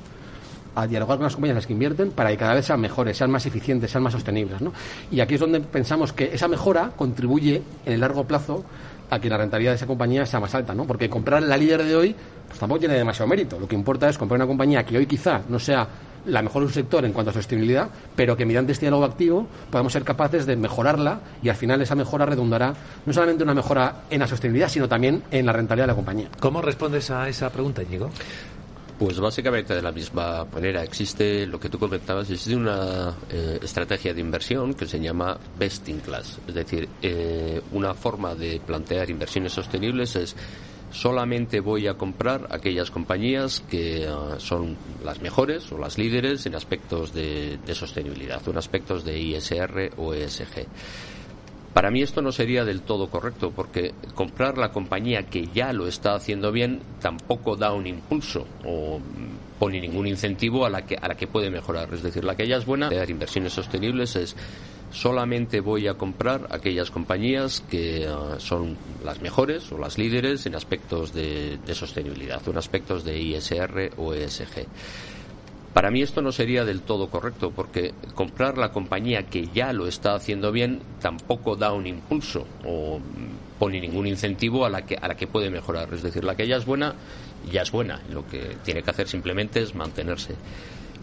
[0.76, 3.16] a dialogar con las compañías en las que invierten para que cada vez sean mejores,
[3.16, 4.60] sean más eficientes, sean más sostenibles.
[4.60, 4.72] ¿no?
[5.10, 8.64] Y aquí es donde pensamos que esa mejora contribuye en el largo plazo
[9.10, 10.84] a que la rentabilidad de esa compañía sea más alta, ¿no?
[10.86, 12.16] Porque comprar la líder de hoy
[12.48, 13.60] pues tampoco tiene demasiado mérito.
[13.60, 15.86] Lo que importa es comprar una compañía que hoy quizá no sea
[16.26, 19.46] la mejor de un sector en cuanto a sostenibilidad, pero que mediante este diálogo activo
[19.70, 24.02] podamos ser capaces de mejorarla y al final esa mejora redundará no solamente una mejora
[24.10, 26.28] en la sostenibilidad, sino también en la rentabilidad de la compañía.
[26.40, 28.10] ¿Cómo respondes a esa pregunta, Íñigo?
[28.98, 30.84] Pues básicamente de la misma manera.
[30.84, 35.88] Existe lo que tú comentabas, existe una eh, estrategia de inversión que se llama best
[35.88, 36.38] in class.
[36.46, 40.36] Es decir, eh, una forma de plantear inversiones sostenibles es
[40.94, 46.54] solamente voy a comprar aquellas compañías que ah, son las mejores o las líderes en
[46.54, 50.66] aspectos de, de sostenibilidad, o en aspectos de ISR o ESG.
[51.74, 55.88] Para mí esto no sería del todo correcto, porque comprar la compañía que ya lo
[55.88, 59.00] está haciendo bien tampoco da un impulso o
[59.58, 61.92] pone ningún incentivo a la que, a la que puede mejorar.
[61.92, 64.36] Es decir, la que ya es buena, crear inversiones sostenibles es
[64.94, 70.54] solamente voy a comprar aquellas compañías que ah, son las mejores o las líderes en
[70.54, 74.66] aspectos de, sostenibilidad en aspectos de ISR o ESG.
[75.74, 79.88] Para mí esto no sería del todo correcto, porque comprar la compañía que ya lo
[79.88, 83.00] está haciendo bien tampoco da un impulso o
[83.58, 85.92] pone ningún incentivo a la que, a la que puede mejorar.
[85.92, 86.94] Es decir, la que ya es buena,
[87.50, 88.00] ya es buena.
[88.08, 90.36] Lo que tiene que hacer simplemente es mantenerse.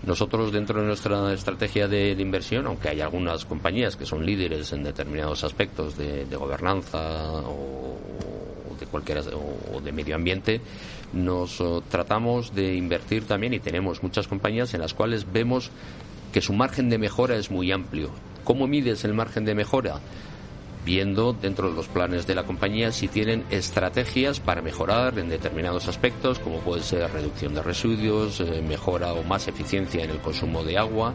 [0.04, 4.84] Nosotros dentro de nuestra estrategia de, inversión, aunque hay algunas compañías que son líderes en
[4.84, 7.98] determinados aspectos de, gobernanza o,
[8.80, 10.60] de cualquier o, de medio ambiente,
[11.14, 15.70] nos tratamos de invertir también y tenemos muchas compañías en las cuales vemos
[16.34, 18.10] que su margen de mejora es muy amplio.
[18.44, 20.00] ¿Cómo mides el margen de mejora?
[20.86, 25.88] Viendo dentro de los planes de la compañía si tienen estrategias para mejorar en determinados
[25.88, 30.64] aspectos, como puede ser reducción de residuos, eh, mejora o más eficiencia en el consumo
[30.64, 31.14] de agua.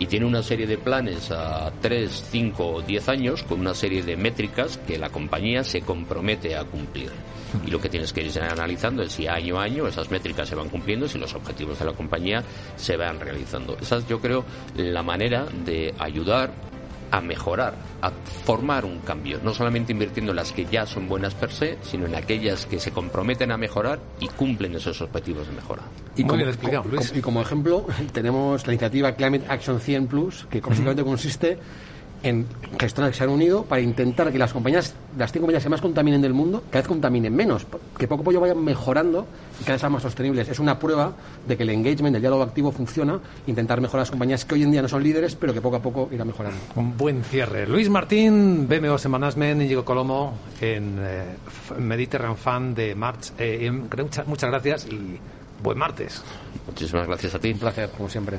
[0.00, 4.02] Y tiene una serie de planes a 3, 5 o 10 años con una serie
[4.02, 7.10] de métricas que la compañía se compromete a cumplir.
[7.66, 10.54] Y lo que tienes que ir analizando es si año a año esas métricas se
[10.54, 12.44] van cumpliendo, si los objetivos de la compañía
[12.76, 13.76] se van realizando.
[13.80, 14.44] Esa es, yo creo,
[14.76, 16.52] la manera de ayudar
[17.10, 18.10] a mejorar, a
[18.44, 22.06] formar un cambio, no solamente invirtiendo en las que ya son buenas per se, sino
[22.06, 25.82] en aquellas que se comprometen a mejorar y cumplen esos objetivos de mejora.
[26.16, 26.44] Y como,
[26.82, 31.58] co- co- y como ejemplo, tenemos la iniciativa Climate Action 100 Plus, que básicamente consiste
[32.22, 32.46] en
[32.78, 35.80] gestoras que se han unido para intentar que las compañías, las cinco compañías que más
[35.80, 37.66] contaminen del mundo, cada vez contaminen menos,
[37.96, 39.26] que poco a poco vayan mejorando
[39.60, 40.48] y cada vez sean más sostenibles.
[40.48, 41.12] Es una prueba
[41.46, 44.72] de que el engagement, el diálogo activo funciona, intentar mejorar las compañías que hoy en
[44.72, 46.58] día no son líderes, pero que poco a poco irán mejorando.
[46.76, 47.66] Un buen cierre.
[47.66, 51.24] Luis Martín, BMO Management, Íñigo Colomo, en eh,
[51.78, 53.32] Mediterranean Fund de March.
[53.38, 55.18] Eh, em, muchas, muchas gracias y
[55.62, 56.22] buen martes.
[56.66, 57.52] Muchísimas gracias a ti.
[57.52, 58.38] Un placer, como siempre.